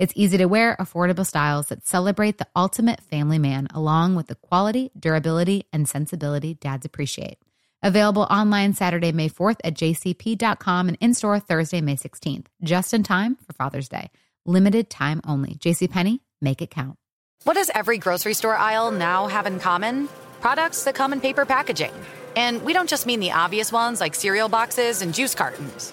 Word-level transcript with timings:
It's 0.00 0.14
easy 0.16 0.38
to 0.38 0.46
wear, 0.46 0.78
affordable 0.80 1.26
styles 1.26 1.66
that 1.66 1.86
celebrate 1.86 2.38
the 2.38 2.46
ultimate 2.56 3.02
family 3.02 3.38
man, 3.38 3.68
along 3.74 4.14
with 4.14 4.28
the 4.28 4.34
quality, 4.34 4.90
durability, 4.98 5.66
and 5.74 5.86
sensibility 5.86 6.54
dads 6.54 6.86
appreciate. 6.86 7.36
Available 7.82 8.22
online 8.22 8.72
Saturday, 8.72 9.12
May 9.12 9.28
4th 9.28 9.58
at 9.62 9.74
jcp.com 9.74 10.88
and 10.88 10.96
in 11.02 11.12
store 11.12 11.38
Thursday, 11.38 11.82
May 11.82 11.96
16th, 11.96 12.46
just 12.62 12.94
in 12.94 13.02
time 13.02 13.36
for 13.46 13.52
Father's 13.52 13.90
Day. 13.90 14.10
Limited 14.46 14.88
time 14.88 15.20
only. 15.26 15.56
JCPenney, 15.56 16.20
make 16.40 16.62
it 16.62 16.70
count. 16.70 16.96
What 17.44 17.54
does 17.54 17.70
every 17.74 17.98
grocery 17.98 18.32
store 18.32 18.56
aisle 18.56 18.92
now 18.92 19.26
have 19.26 19.44
in 19.44 19.60
common? 19.60 20.08
Products 20.40 20.84
that 20.84 20.94
come 20.94 21.12
in 21.12 21.20
paper 21.20 21.44
packaging. 21.44 21.92
And 22.36 22.62
we 22.62 22.72
don't 22.72 22.88
just 22.88 23.04
mean 23.04 23.20
the 23.20 23.32
obvious 23.32 23.70
ones 23.70 24.00
like 24.00 24.14
cereal 24.14 24.48
boxes 24.48 25.02
and 25.02 25.12
juice 25.12 25.34
cartons. 25.34 25.92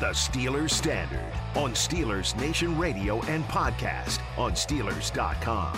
The 0.00 0.10
Steelers 0.10 0.70
Standard 0.70 1.32
on 1.56 1.72
Steelers 1.72 2.38
Nation 2.40 2.78
Radio 2.78 3.20
and 3.22 3.44
podcast 3.44 4.20
on 4.36 4.52
Steelers.com. 4.52 5.76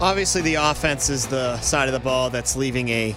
Obviously, 0.00 0.42
the 0.42 0.54
offense 0.54 1.10
is 1.10 1.26
the 1.26 1.60
side 1.60 1.88
of 1.88 1.92
the 1.92 2.00
ball 2.00 2.30
that's 2.30 2.56
leaving 2.56 2.88
a 2.88 3.14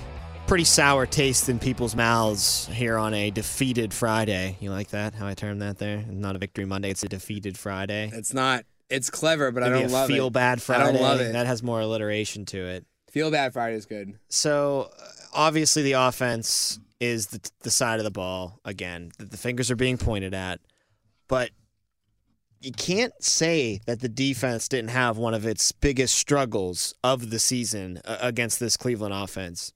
pretty 0.48 0.64
sour 0.64 1.06
taste 1.06 1.48
in 1.48 1.59
people's 1.59 1.95
mouths 1.95 2.68
here 2.73 2.98
on 2.98 3.14
a 3.14 3.30
defeated 3.31 3.94
Friday. 3.94 4.58
You 4.59 4.72
like 4.72 4.90
that? 4.90 5.14
How 5.14 5.28
I 5.28 5.34
termed 5.34 5.62
that 5.62 5.78
there? 5.78 6.03
Not 6.09 6.36
a 6.36 6.40
victory 6.40 6.66
Monday. 6.66 6.90
It's 6.90 7.03
a 7.03 7.08
defeated 7.08 7.58
Friday. 7.58 8.09
It's 8.14 8.34
not. 8.34 8.66
It's 8.90 9.09
clever, 9.09 9.52
but 9.52 9.64
I 9.64 9.70
don't 9.70 9.86
a 9.86 9.88
love 9.88 10.08
feel 10.09 10.28
it. 10.28 10.34
bad 10.34 10.62
Friday. 10.62 10.84
I 10.84 10.92
don't 10.92 11.02
love 11.02 11.22
it. 11.22 11.31
That 11.31 11.46
has 11.46 11.64
more 11.64 11.80
alliteration 11.80 12.46
to 12.48 12.58
it. 12.58 12.86
Feel 13.09 13.31
bad 13.31 13.53
Friday 13.53 13.75
is 13.75 13.86
good. 13.86 14.16
So 14.28 14.90
uh, 15.00 15.06
obviously, 15.34 15.84
the 15.84 15.94
offense 15.94 16.80
is 17.00 17.28
the, 17.28 17.52
the 17.62 17.72
side 17.72 18.00
of 18.00 18.06
the 18.06 18.12
ball 18.12 18.60
again 18.64 19.12
that 19.18 19.32
the 19.32 19.38
fingers 19.38 19.72
are 19.72 19.76
being 19.76 19.98
pointed 19.98 20.34
at, 20.34 20.60
but 21.28 21.50
you 22.62 22.72
can't 22.72 23.14
say 23.24 23.82
that 23.88 24.02
the 24.02 24.09
defense 24.09 24.68
didn't 24.68 24.92
have 24.92 25.18
one 25.18 25.34
of 25.34 25.46
its 25.46 25.72
biggest 25.72 26.14
struggles 26.14 26.94
of 27.04 27.32
the 27.32 27.40
season 27.40 28.00
uh, 28.06 28.18
against 28.22 28.59
this 28.59 28.78
Cleveland 28.78 29.14
offense. 29.14 29.74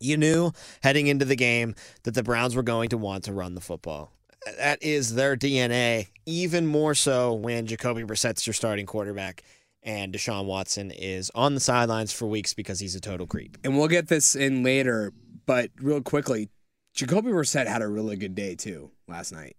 You 0.00 0.16
knew 0.16 0.52
heading 0.82 1.06
into 1.06 1.24
the 1.24 1.36
game 1.36 1.74
that 2.02 2.14
the 2.14 2.24
Browns 2.24 2.54
were 2.54 2.62
going 2.62 2.88
to 2.90 2.98
want 2.98 3.24
to 3.24 3.32
run 3.32 3.54
the 3.54 3.60
football. 3.60 4.12
That 4.58 4.82
is 4.82 5.14
their 5.14 5.36
DNA, 5.36 6.08
even 6.26 6.66
more 6.66 6.94
so 6.94 7.34
when 7.34 7.66
Jacoby 7.66 8.02
Brissett's 8.02 8.46
your 8.46 8.54
starting 8.54 8.86
quarterback 8.86 9.42
and 9.86 10.12
Deshaun 10.12 10.44
Watson 10.44 10.90
is 10.90 11.30
on 11.34 11.54
the 11.54 11.60
sidelines 11.60 12.12
for 12.12 12.26
weeks 12.26 12.52
because 12.52 12.80
he's 12.80 12.96
a 12.96 13.00
total 13.00 13.26
creep. 13.26 13.56
And 13.64 13.78
we'll 13.78 13.88
get 13.88 14.08
this 14.08 14.34
in 14.34 14.62
later, 14.62 15.12
but 15.46 15.70
real 15.80 16.02
quickly, 16.02 16.50
Jacoby 16.92 17.30
Brissett 17.30 17.68
had 17.68 17.82
a 17.82 17.88
really 17.88 18.16
good 18.16 18.34
day 18.34 18.56
too 18.56 18.90
last 19.06 19.32
night. 19.32 19.56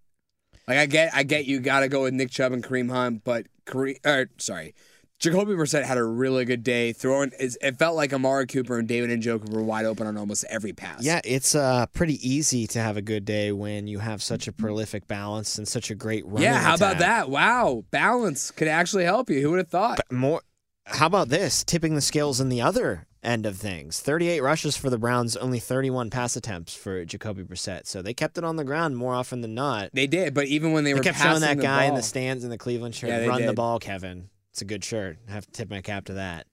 Like 0.67 0.77
I 0.79 0.85
get, 0.85 1.15
I 1.15 1.23
get 1.23 1.45
you 1.45 1.61
got 1.61 1.79
to 1.79 1.87
go 1.87 2.03
with 2.03 2.13
Nick 2.13 2.29
Chubb 2.29 2.51
and 2.51 2.63
Kareem 2.63 2.91
Hunt, 2.91 3.23
but 3.23 3.47
Kareem, 3.65 4.05
or, 4.05 4.29
sorry, 4.37 4.75
Jacoby 5.19 5.53
Brissett 5.53 5.83
had 5.83 5.97
a 5.97 6.03
really 6.03 6.45
good 6.45 6.63
day 6.63 6.93
throwing. 6.93 7.31
It 7.39 7.79
felt 7.79 7.95
like 7.95 8.13
Amari 8.13 8.45
Cooper 8.45 8.77
and 8.77 8.87
David 8.87 9.09
and 9.09 9.23
Njoku 9.23 9.49
were 9.49 9.63
wide 9.63 9.85
open 9.85 10.05
on 10.05 10.15
almost 10.15 10.45
every 10.47 10.73
pass. 10.73 11.03
Yeah, 11.03 11.21
it's 11.23 11.55
uh, 11.55 11.87
pretty 11.87 12.15
easy 12.27 12.67
to 12.67 12.79
have 12.79 12.97
a 12.97 13.01
good 13.01 13.25
day 13.25 13.51
when 13.51 13.87
you 13.87 13.97
have 13.99 14.21
such 14.21 14.47
a 14.47 14.51
prolific 14.51 15.07
balance 15.07 15.57
and 15.57 15.67
such 15.67 15.89
a 15.89 15.95
great 15.95 16.23
run. 16.27 16.43
yeah. 16.43 16.59
How 16.59 16.75
about 16.75 16.99
that? 16.99 17.31
Wow, 17.31 17.83
balance 17.89 18.51
could 18.51 18.67
actually 18.67 19.05
help 19.05 19.29
you. 19.31 19.41
Who 19.41 19.49
would 19.51 19.59
have 19.59 19.69
thought? 19.69 19.97
But 19.97 20.15
more. 20.15 20.41
How 20.85 21.07
about 21.07 21.29
this? 21.29 21.63
Tipping 21.63 21.95
the 21.95 22.01
scales 22.01 22.39
in 22.39 22.49
the 22.49 22.61
other 22.61 23.07
end 23.23 23.47
of 23.47 23.57
things. 23.57 23.99
38 23.99 24.41
rushes 24.41 24.77
for 24.77 24.91
the 24.91 24.99
Browns, 24.99 25.35
only 25.35 25.59
31 25.59 26.11
pass 26.11 26.35
attempts 26.35 26.75
for 26.75 27.03
Jacoby 27.05 27.43
Brissett. 27.43 27.87
So 27.87 28.03
they 28.03 28.13
kept 28.13 28.37
it 28.37 28.43
on 28.43 28.55
the 28.55 28.63
ground 28.63 28.95
more 28.95 29.15
often 29.15 29.41
than 29.41 29.55
not. 29.55 29.89
They 29.93 30.07
did, 30.07 30.35
but 30.35 30.45
even 30.45 30.73
when 30.73 30.83
they, 30.83 30.91
They 30.91 30.99
were 30.99 31.03
kept 31.03 31.17
showing 31.17 31.41
that 31.41 31.59
guy 31.59 31.85
in 31.85 31.95
the 31.95 32.03
stands 32.03 32.43
in 32.43 32.51
the 32.51 32.57
Cleveland 32.57 32.93
shirt, 32.95 33.09
Yeah, 33.09 33.25
run 33.25 33.45
the 33.45 33.53
ball, 33.53 33.79
Kevin. 33.79 34.29
It's 34.57 34.63
a 34.63 34.65
good 34.65 34.83
shirt. 34.83 35.19
I 35.29 35.33
have 35.33 35.45
to 35.45 35.51
tip 35.51 35.69
my 35.69 35.81
cap 35.81 36.05
to 36.05 36.13
that. 36.13 36.47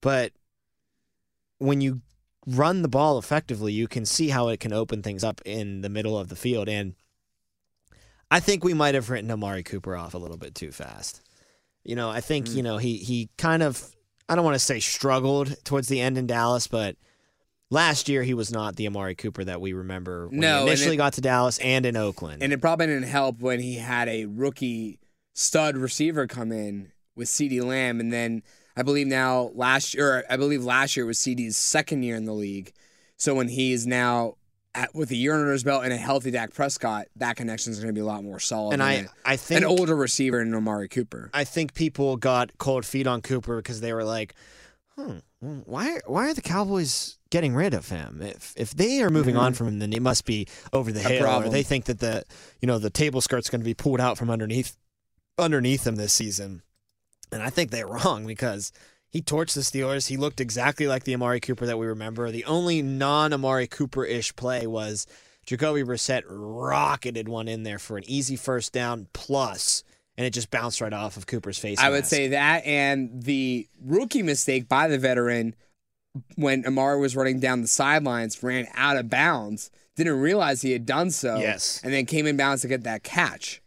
But 0.00 0.32
when 1.58 1.80
you 1.80 2.00
run 2.48 2.82
the 2.82 2.88
ball 2.88 3.16
effectively, 3.16 3.72
you 3.72 3.86
can 3.86 4.04
see 4.04 4.30
how 4.30 4.48
it 4.48 4.58
can 4.58 4.72
open 4.72 5.00
things 5.00 5.22
up 5.22 5.40
in 5.44 5.82
the 5.82 5.88
middle 5.88 6.18
of 6.18 6.26
the 6.26 6.34
field. 6.34 6.68
And 6.68 6.94
I 8.28 8.40
think 8.40 8.64
we 8.64 8.74
might 8.74 8.96
have 8.96 9.08
written 9.08 9.30
Amari 9.30 9.62
Cooper 9.62 9.94
off 9.96 10.14
a 10.14 10.18
little 10.18 10.36
bit 10.36 10.56
too 10.56 10.72
fast. 10.72 11.20
You 11.84 11.94
know, 11.94 12.10
I 12.10 12.20
think, 12.20 12.48
Mm. 12.48 12.56
you 12.56 12.62
know, 12.64 12.78
he 12.78 12.96
he 12.96 13.28
kind 13.38 13.62
of 13.62 13.94
I 14.28 14.34
don't 14.34 14.44
want 14.44 14.56
to 14.56 14.58
say 14.58 14.80
struggled 14.80 15.54
towards 15.64 15.86
the 15.86 16.00
end 16.00 16.18
in 16.18 16.26
Dallas, 16.26 16.66
but 16.66 16.96
last 17.70 18.08
year 18.08 18.24
he 18.24 18.34
was 18.34 18.50
not 18.50 18.74
the 18.74 18.88
Amari 18.88 19.14
Cooper 19.14 19.44
that 19.44 19.60
we 19.60 19.74
remember 19.74 20.26
when 20.26 20.40
No, 20.40 20.62
he 20.64 20.72
initially 20.72 20.94
it- 20.94 20.98
got 20.98 21.12
to 21.12 21.20
Dallas 21.20 21.58
and 21.58 21.86
in 21.86 21.96
Oakland. 21.96 22.42
And 22.42 22.52
it 22.52 22.60
probably 22.60 22.86
didn't 22.86 23.04
help 23.04 23.38
when 23.42 23.60
he 23.60 23.76
had 23.76 24.08
a 24.08 24.24
rookie 24.24 24.98
stud 25.38 25.76
receiver 25.76 26.26
come 26.26 26.50
in 26.50 26.90
with 27.14 27.28
CeeDee 27.28 27.62
Lamb, 27.62 28.00
and 28.00 28.12
then 28.12 28.42
I 28.76 28.82
believe 28.82 29.06
now 29.06 29.50
last 29.54 29.94
year, 29.94 30.24
I 30.28 30.36
believe 30.36 30.64
last 30.64 30.96
year 30.96 31.06
was 31.06 31.16
CeeDee's 31.18 31.56
second 31.56 32.02
year 32.02 32.16
in 32.16 32.24
the 32.24 32.32
league. 32.32 32.72
So 33.16 33.34
when 33.34 33.48
he 33.48 33.72
is 33.72 33.86
now 33.86 34.34
at, 34.74 34.94
with 34.94 35.10
a 35.12 35.16
year 35.16 35.34
under 35.34 35.52
his 35.52 35.62
belt 35.64 35.84
and 35.84 35.92
a 35.92 35.96
healthy 35.96 36.30
Dak 36.32 36.52
Prescott, 36.52 37.06
that 37.16 37.36
connection 37.36 37.72
is 37.72 37.78
going 37.78 37.88
to 37.88 37.92
be 37.92 38.00
a 38.00 38.04
lot 38.04 38.22
more 38.24 38.40
solid. 38.40 38.72
and 38.74 38.82
I 38.82 38.92
a- 38.92 39.06
I 39.24 39.36
think 39.36 39.58
an 39.60 39.64
older 39.66 39.94
receiver 39.94 40.40
in 40.40 40.52
Amari 40.54 40.88
Cooper. 40.88 41.30
I 41.32 41.44
think 41.44 41.74
people 41.74 42.16
got 42.16 42.56
cold 42.58 42.84
feet 42.84 43.06
on 43.06 43.22
Cooper 43.22 43.56
because 43.58 43.80
they 43.80 43.92
were 43.92 44.04
like, 44.04 44.34
"Hmm, 44.96 45.18
why 45.40 45.98
why 46.06 46.30
are 46.30 46.34
the 46.34 46.42
Cowboys 46.42 47.18
getting 47.30 47.54
rid 47.54 47.74
of 47.74 47.88
him? 47.88 48.20
If 48.22 48.54
if 48.56 48.74
they 48.74 49.02
are 49.02 49.10
moving 49.10 49.36
on 49.36 49.54
from 49.54 49.68
him, 49.68 49.78
then 49.78 49.92
it 49.92 50.02
must 50.02 50.24
be 50.24 50.46
over 50.72 50.90
the 50.92 50.98
Mm-hmm. 51.00 51.08
A 51.24 51.28
hill, 51.40 51.42
or 51.46 51.48
they 51.48 51.62
think 51.62 51.84
that 51.86 52.00
the 52.00 52.24
you 52.60 52.66
know 52.66 52.78
the 52.78 52.90
table 52.90 53.20
skirt's 53.20 53.50
going 53.50 53.60
to 53.60 53.64
be 53.64 53.74
pulled 53.74 54.00
out 54.00 54.18
from 54.18 54.30
underneath 54.30 54.76
underneath 55.38 55.86
him 55.86 55.96
this 55.96 56.12
season." 56.12 56.62
And 57.30 57.42
I 57.42 57.50
think 57.50 57.70
they're 57.70 57.86
wrong 58.04 58.26
because 58.26 58.72
he 59.08 59.22
torched 59.22 59.54
the 59.54 59.60
Steelers. 59.60 60.08
He 60.08 60.16
looked 60.16 60.40
exactly 60.40 60.86
like 60.86 61.04
the 61.04 61.14
Amari 61.14 61.40
Cooper 61.40 61.66
that 61.66 61.78
we 61.78 61.86
remember. 61.86 62.30
The 62.30 62.44
only 62.44 62.82
non 62.82 63.32
Amari 63.32 63.66
Cooper 63.66 64.04
ish 64.04 64.34
play 64.36 64.66
was 64.66 65.06
Jacoby 65.46 65.82
Brissett 65.82 66.24
rocketed 66.28 67.28
one 67.28 67.48
in 67.48 67.62
there 67.62 67.78
for 67.78 67.96
an 67.96 68.04
easy 68.06 68.36
first 68.36 68.72
down 68.72 69.08
plus, 69.14 69.82
and 70.16 70.26
it 70.26 70.34
just 70.34 70.50
bounced 70.50 70.80
right 70.82 70.92
off 70.92 71.16
of 71.16 71.26
Cooper's 71.26 71.58
face. 71.58 71.78
I 71.78 71.88
would 71.88 72.04
say 72.04 72.28
that, 72.28 72.66
and 72.66 73.22
the 73.22 73.66
rookie 73.82 74.22
mistake 74.22 74.68
by 74.68 74.88
the 74.88 74.98
veteran 74.98 75.54
when 76.36 76.66
Amari 76.66 77.00
was 77.00 77.16
running 77.16 77.40
down 77.40 77.62
the 77.62 77.68
sidelines 77.68 78.42
ran 78.42 78.66
out 78.74 78.98
of 78.98 79.08
bounds. 79.08 79.70
Didn't 79.96 80.20
realize 80.20 80.62
he 80.62 80.72
had 80.72 80.84
done 80.86 81.10
so. 81.10 81.38
Yes. 81.38 81.80
and 81.82 81.92
then 81.92 82.06
came 82.06 82.26
in 82.26 82.36
bounds 82.36 82.62
to 82.62 82.68
get 82.68 82.84
that 82.84 83.02
catch. 83.02 83.62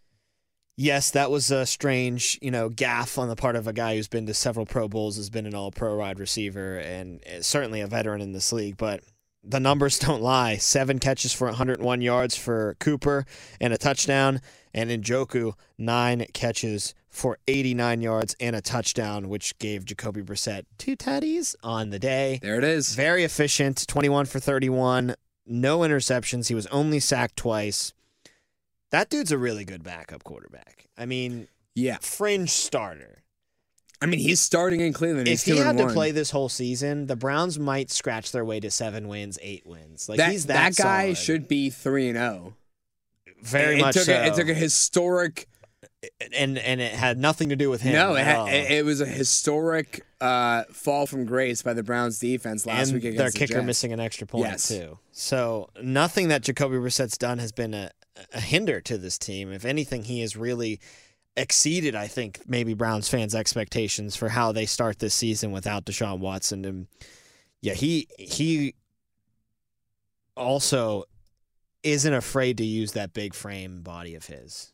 Yes, 0.82 1.12
that 1.12 1.30
was 1.30 1.52
a 1.52 1.68
strange, 1.68 2.40
you 2.42 2.50
know, 2.50 2.68
gaff 2.68 3.20
on 3.20 3.28
the 3.28 3.36
part 3.36 3.56
of 3.56 3.68
a 3.68 3.72
guy 3.72 3.96
who's 3.96 4.08
been 4.08 4.26
to 4.26 4.34
several 4.34 4.66
Pro 4.66 4.88
Bowls, 4.88 5.16
has 5.18 5.30
been 5.30 5.46
an 5.46 5.54
All 5.54 5.70
Pro 5.70 5.96
wide 5.98 6.20
receiver, 6.20 6.80
and 6.80 7.22
eh, 7.28 7.42
certainly 7.42 7.82
a 7.82 7.88
veteran 7.88 8.20
in 8.20 8.32
this 8.32 8.52
league. 8.52 8.78
But 8.78 9.04
the 9.44 9.60
numbers 9.60 10.00
don't 10.00 10.24
lie: 10.24 10.58
seven 10.58 10.98
catches 10.98 11.34
for 11.34 11.46
101 11.46 12.02
yards 12.02 12.36
for 12.36 12.76
Cooper 12.80 13.28
and 13.60 13.72
a 13.72 13.78
touchdown, 13.78 14.42
and 14.74 14.90
Njoku 14.90 15.54
nine 15.78 16.26
catches 16.34 16.96
for 17.10 17.38
89 17.48 18.02
yards 18.02 18.36
and 18.40 18.56
a 18.56 18.62
touchdown, 18.62 19.30
which 19.30 19.56
gave 19.60 19.86
Jacoby 19.86 20.24
Brissett 20.24 20.64
two 20.80 20.98
tutties 20.98 21.54
on 21.62 21.92
the 21.92 22.00
day. 22.00 22.40
There 22.42 22.58
it 22.58 22.64
is. 22.64 22.96
Very 22.96 23.24
efficient, 23.24 23.86
21 23.88 24.26
for 24.26 24.40
31, 24.40 25.14
no 25.46 25.82
interceptions. 25.82 26.48
He 26.48 26.56
was 26.56 26.66
only 26.68 27.00
sacked 27.00 27.36
twice. 27.36 27.94
That 28.92 29.10
dude's 29.10 29.32
a 29.32 29.38
really 29.38 29.66
good 29.66 29.84
backup 29.84 30.24
quarterback. 30.24 30.88
I 30.98 31.06
mean, 31.06 31.48
Yeah. 31.76 31.98
fringe 32.02 32.50
starter. 32.52 33.24
I 34.04 34.08
mean, 34.08 34.20
he's 34.20 34.42
starting 34.42 34.80
in 34.82 34.94
Cleveland. 34.94 35.28
He's 35.28 35.48
if 35.48 35.54
he 35.54 35.60
had 35.60 35.78
to 35.78 35.86
one. 35.86 35.94
play 35.94 36.12
this 36.12 36.32
whole 36.32 36.50
season, 36.50 37.06
the 37.06 37.16
Browns 37.16 37.60
might 37.60 37.92
scratch 37.92 38.32
their 38.32 38.44
way 38.44 38.60
to 38.60 38.72
seven 38.72 39.08
wins, 39.08 39.38
eight 39.44 39.66
wins. 39.66 40.10
Like 40.10 40.18
that, 40.18 40.32
he's 40.32 40.48
that, 40.48 40.76
guy 40.76 41.14
solid. 41.14 41.18
should 41.18 41.48
be 41.48 41.70
three 41.70 42.10
and 42.10 42.18
zero. 42.18 42.56
very 43.44 43.78
it 43.78 43.82
much 43.82 43.94
took 43.94 44.04
so. 44.06 44.14
a, 44.14 44.26
it 44.28 44.34
took 44.34 44.50
a 44.50 44.54
historic. 44.56 45.48
and 46.36 46.58
and 46.58 46.82
it 46.82 46.94
had 46.94 47.20
nothing 47.20 47.50
to 47.50 47.56
do 47.56 47.70
with 47.70 47.82
him. 47.84 47.94
no, 47.94 48.16
it, 48.16 48.24
had, 48.24 48.48
it, 48.50 48.72
it 48.72 48.86
was 48.86 49.02
a 49.02 49.06
historic 49.06 50.04
uh, 50.20 50.64
fall 50.72 51.06
from 51.06 51.26
grace 51.26 51.62
by 51.62 51.74
the 51.74 51.84
Browns 51.84 52.18
defense 52.18 52.66
last 52.66 52.88
and 52.90 52.96
week 52.96 53.04
against 53.04 53.18
their 53.20 53.30
the 53.30 53.38
kicker 53.38 53.62
missing 53.62 53.94
an 53.94 54.00
extra 54.00 54.26
point 54.26 54.46
Yes. 54.48 54.68
too. 54.68 54.98
So 55.12 55.70
nothing 55.82 56.30
that 56.30 56.42
Jacoby 56.42 56.78
Brissett's 56.80 57.20
done 57.20 57.38
has 57.38 57.52
been 57.52 57.76
a, 57.76 57.92
a 58.34 58.40
hinder 58.40 58.82
to 58.82 58.98
this 58.98 59.18
team. 59.18 59.52
If 59.52 59.66
anything, 59.66 60.04
he 60.04 60.22
has 60.22 60.36
really 60.36 60.80
exceeded, 61.36 61.96
I 61.96 62.08
think, 62.08 62.42
maybe 62.48 62.74
Browns 62.74 63.10
fans' 63.10 63.36
expectations 63.36 64.16
for 64.16 64.30
how 64.30 64.52
they 64.52 64.66
start 64.66 65.00
this 65.00 65.14
season 65.14 65.52
without 65.52 65.86
Deshaun 65.86 66.20
Watson. 66.20 66.66
And 66.66 66.88
yeah, 67.62 67.74
he 67.74 68.08
he 68.18 68.76
also 70.36 71.06
isn't 71.84 72.14
afraid 72.14 72.58
to 72.58 72.66
use 72.66 72.92
that 72.94 73.14
big 73.14 73.34
frame 73.34 73.82
body 73.82 74.16
of 74.16 74.26
his. 74.26 74.74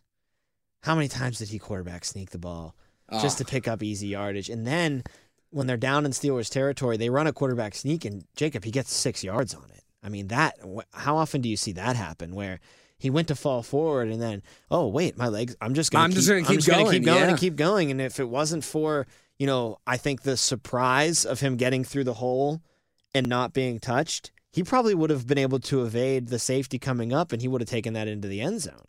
How 0.82 0.96
many 0.96 1.08
times 1.08 1.40
did 1.40 1.50
he 1.50 1.60
quarterback 1.60 2.06
sneak 2.06 2.32
the 2.32 2.38
ball? 2.38 2.76
Ah. 3.10 3.22
just 3.22 3.40
Oh. 3.40 3.44
to 3.44 3.50
pick 3.50 3.68
up 3.68 3.82
easy 3.84 4.08
yardage. 4.08 4.50
And 4.50 4.68
then 4.68 5.04
when 5.50 5.68
they're 5.68 5.78
down 5.78 6.06
in 6.06 6.12
Steelers 6.12 6.50
territory, 6.50 6.98
they 6.98 7.10
run 7.10 7.28
a 7.28 7.34
quarterback 7.34 7.76
sneak, 7.76 8.04
and 8.04 8.26
Jacob 8.36 8.64
he 8.66 8.72
gets 8.72 8.94
six 8.94 9.24
yards 9.24 9.54
on 9.54 9.70
it. 9.74 9.84
I 10.04 10.10
mean 10.10 10.28
that. 10.28 10.56
How 10.94 11.18
often 11.18 11.42
do 11.42 11.50
you 11.50 11.58
see 11.58 11.72
that 11.74 11.96
happen? 11.96 12.36
Where 12.36 12.60
he 12.98 13.10
went 13.10 13.28
to 13.28 13.36
fall 13.36 13.64
forward, 13.64 14.10
and 14.10 14.22
then 14.22 14.42
oh 14.72 14.88
wait, 14.88 15.18
my 15.18 15.28
legs. 15.28 15.56
I'm 15.62 15.74
just 15.74 15.92
gonna. 15.92 16.06
I'm 16.06 16.10
keep, 16.12 16.18
just 16.18 16.28
gonna 16.28 16.40
I'm 16.40 16.46
keep 16.46 16.56
just 16.58 16.68
gonna 16.68 16.92
keep 16.92 17.04
going 17.04 17.18
yeah. 17.18 17.30
and 17.30 17.38
keep 17.38 17.56
going. 17.56 17.92
And 17.92 18.02
if 18.02 18.20
it 18.20 18.30
wasn't 18.30 18.64
for 18.64 19.08
you 19.38 19.46
know, 19.46 19.78
I 19.86 19.98
think 19.98 20.22
the 20.22 20.38
surprise 20.38 21.26
of 21.26 21.40
him 21.40 21.58
getting 21.58 21.84
through 21.84 22.06
the 22.06 22.16
hole 22.16 22.62
and 23.14 23.28
not 23.28 23.54
being 23.54 23.80
touched, 23.80 24.32
he 24.52 24.64
probably 24.64 24.96
would 24.96 25.10
have 25.10 25.28
been 25.28 25.38
able 25.38 25.60
to 25.60 25.84
evade 25.84 26.28
the 26.28 26.40
safety 26.40 26.80
coming 26.80 27.14
up, 27.14 27.32
and 27.32 27.42
he 27.42 27.48
would 27.48 27.62
have 27.62 27.70
taken 27.70 27.94
that 27.94 28.08
into 28.08 28.28
the 28.28 28.42
end 28.42 28.62
zone. 28.62 28.88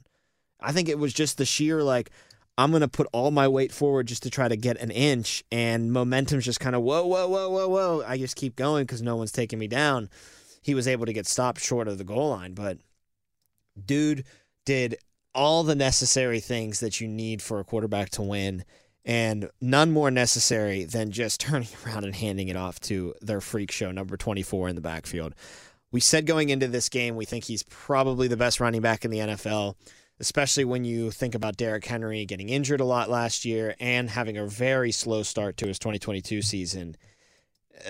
I 0.60 0.72
think 0.72 0.88
it 0.88 0.98
was 0.98 1.12
just 1.12 1.38
the 1.38 1.44
sheer 1.44 1.82
like 1.82 2.10
I'm 2.56 2.72
gonna 2.72 2.88
put 2.88 3.06
all 3.12 3.30
my 3.30 3.46
weight 3.46 3.72
forward 3.72 4.08
just 4.08 4.22
to 4.24 4.30
try 4.30 4.48
to 4.48 4.56
get 4.56 4.80
an 4.80 4.90
inch, 4.90 5.44
and 5.52 5.92
momentum's 5.92 6.44
just 6.44 6.60
kind 6.60 6.74
of 6.74 6.82
whoa, 6.82 7.06
whoa, 7.06 7.28
whoa, 7.28 7.50
whoa, 7.50 7.68
whoa. 7.68 8.04
I 8.06 8.16
just 8.16 8.36
keep 8.36 8.56
going 8.56 8.84
because 8.84 9.02
no 9.02 9.16
one's 9.16 9.32
taking 9.32 9.58
me 9.58 9.68
down. 9.68 10.08
He 10.62 10.74
was 10.74 10.88
able 10.88 11.06
to 11.06 11.12
get 11.12 11.26
stopped 11.26 11.60
short 11.60 11.88
of 11.88 11.98
the 11.98 12.04
goal 12.04 12.30
line, 12.30 12.54
but 12.54 12.78
dude 13.86 14.24
did 14.64 14.96
all 15.34 15.62
the 15.62 15.74
necessary 15.74 16.40
things 16.40 16.80
that 16.80 17.00
you 17.00 17.08
need 17.08 17.42
for 17.42 17.60
a 17.60 17.64
quarterback 17.64 18.10
to 18.10 18.22
win, 18.22 18.64
and 19.04 19.48
none 19.60 19.92
more 19.92 20.10
necessary 20.10 20.84
than 20.84 21.10
just 21.10 21.40
turning 21.40 21.68
around 21.84 22.04
and 22.04 22.14
handing 22.14 22.48
it 22.48 22.56
off 22.56 22.80
to 22.80 23.14
their 23.20 23.40
freak 23.40 23.70
show 23.70 23.90
number 23.90 24.16
24 24.16 24.68
in 24.68 24.74
the 24.74 24.80
backfield. 24.80 25.34
We 25.90 26.00
said 26.00 26.26
going 26.26 26.50
into 26.50 26.68
this 26.68 26.90
game, 26.90 27.16
we 27.16 27.24
think 27.24 27.44
he's 27.44 27.62
probably 27.62 28.28
the 28.28 28.36
best 28.36 28.60
running 28.60 28.82
back 28.82 29.04
in 29.04 29.10
the 29.10 29.18
NFL 29.18 29.76
especially 30.20 30.64
when 30.64 30.84
you 30.84 31.10
think 31.10 31.34
about 31.34 31.56
Derrick 31.56 31.84
Henry 31.84 32.24
getting 32.24 32.48
injured 32.48 32.80
a 32.80 32.84
lot 32.84 33.10
last 33.10 33.44
year 33.44 33.74
and 33.78 34.10
having 34.10 34.36
a 34.36 34.46
very 34.46 34.90
slow 34.90 35.22
start 35.22 35.56
to 35.58 35.66
his 35.66 35.78
2022 35.78 36.42
season. 36.42 36.96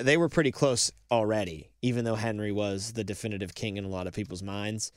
They 0.01 0.17
were 0.17 0.29
pretty 0.29 0.53
close 0.53 0.93
already, 1.11 1.71
even 1.81 2.05
though 2.05 2.17
Henry 2.17 2.53
was 2.53 2.93
the 2.93 3.05
definitive 3.05 3.55
king 3.55 3.77
in 3.77 3.85
a 3.85 3.89
lot 3.89 4.07
of 4.07 4.15
people's 4.15 4.43
minds. 4.43 4.93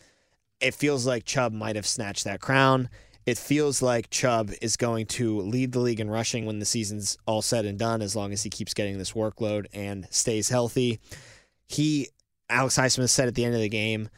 It 0.61 0.73
feels 0.73 1.05
like 1.05 1.25
Chubb 1.25 1.53
might 1.53 1.75
have 1.75 1.87
snatched 1.87 2.23
that 2.25 2.39
crown. 2.39 2.89
It 3.25 3.37
feels 3.37 3.81
like 3.81 4.09
Chubb 4.09 4.51
is 4.61 4.77
going 4.77 5.05
to 5.07 5.41
lead 5.41 5.71
the 5.71 5.79
league 5.79 5.99
in 5.99 6.09
rushing 6.09 6.45
when 6.45 6.59
the 6.59 6.65
season's 6.65 7.17
all 7.27 7.41
said 7.41 7.65
and 7.65 7.77
done, 7.77 8.01
as 8.01 8.15
long 8.15 8.33
as 8.33 8.43
he 8.43 8.49
keeps 8.49 8.73
getting 8.73 8.97
this 8.97 9.11
workload 9.13 9.67
and 9.73 10.07
stays 10.09 10.49
healthy. 10.49 10.99
He, 11.67 12.09
Alex 12.49 12.77
Highsmith 12.77 13.09
said 13.09 13.27
at 13.27 13.35
the 13.35 13.45
end 13.45 13.53
of 13.53 13.61
the 13.61 13.69
game, 13.69 14.09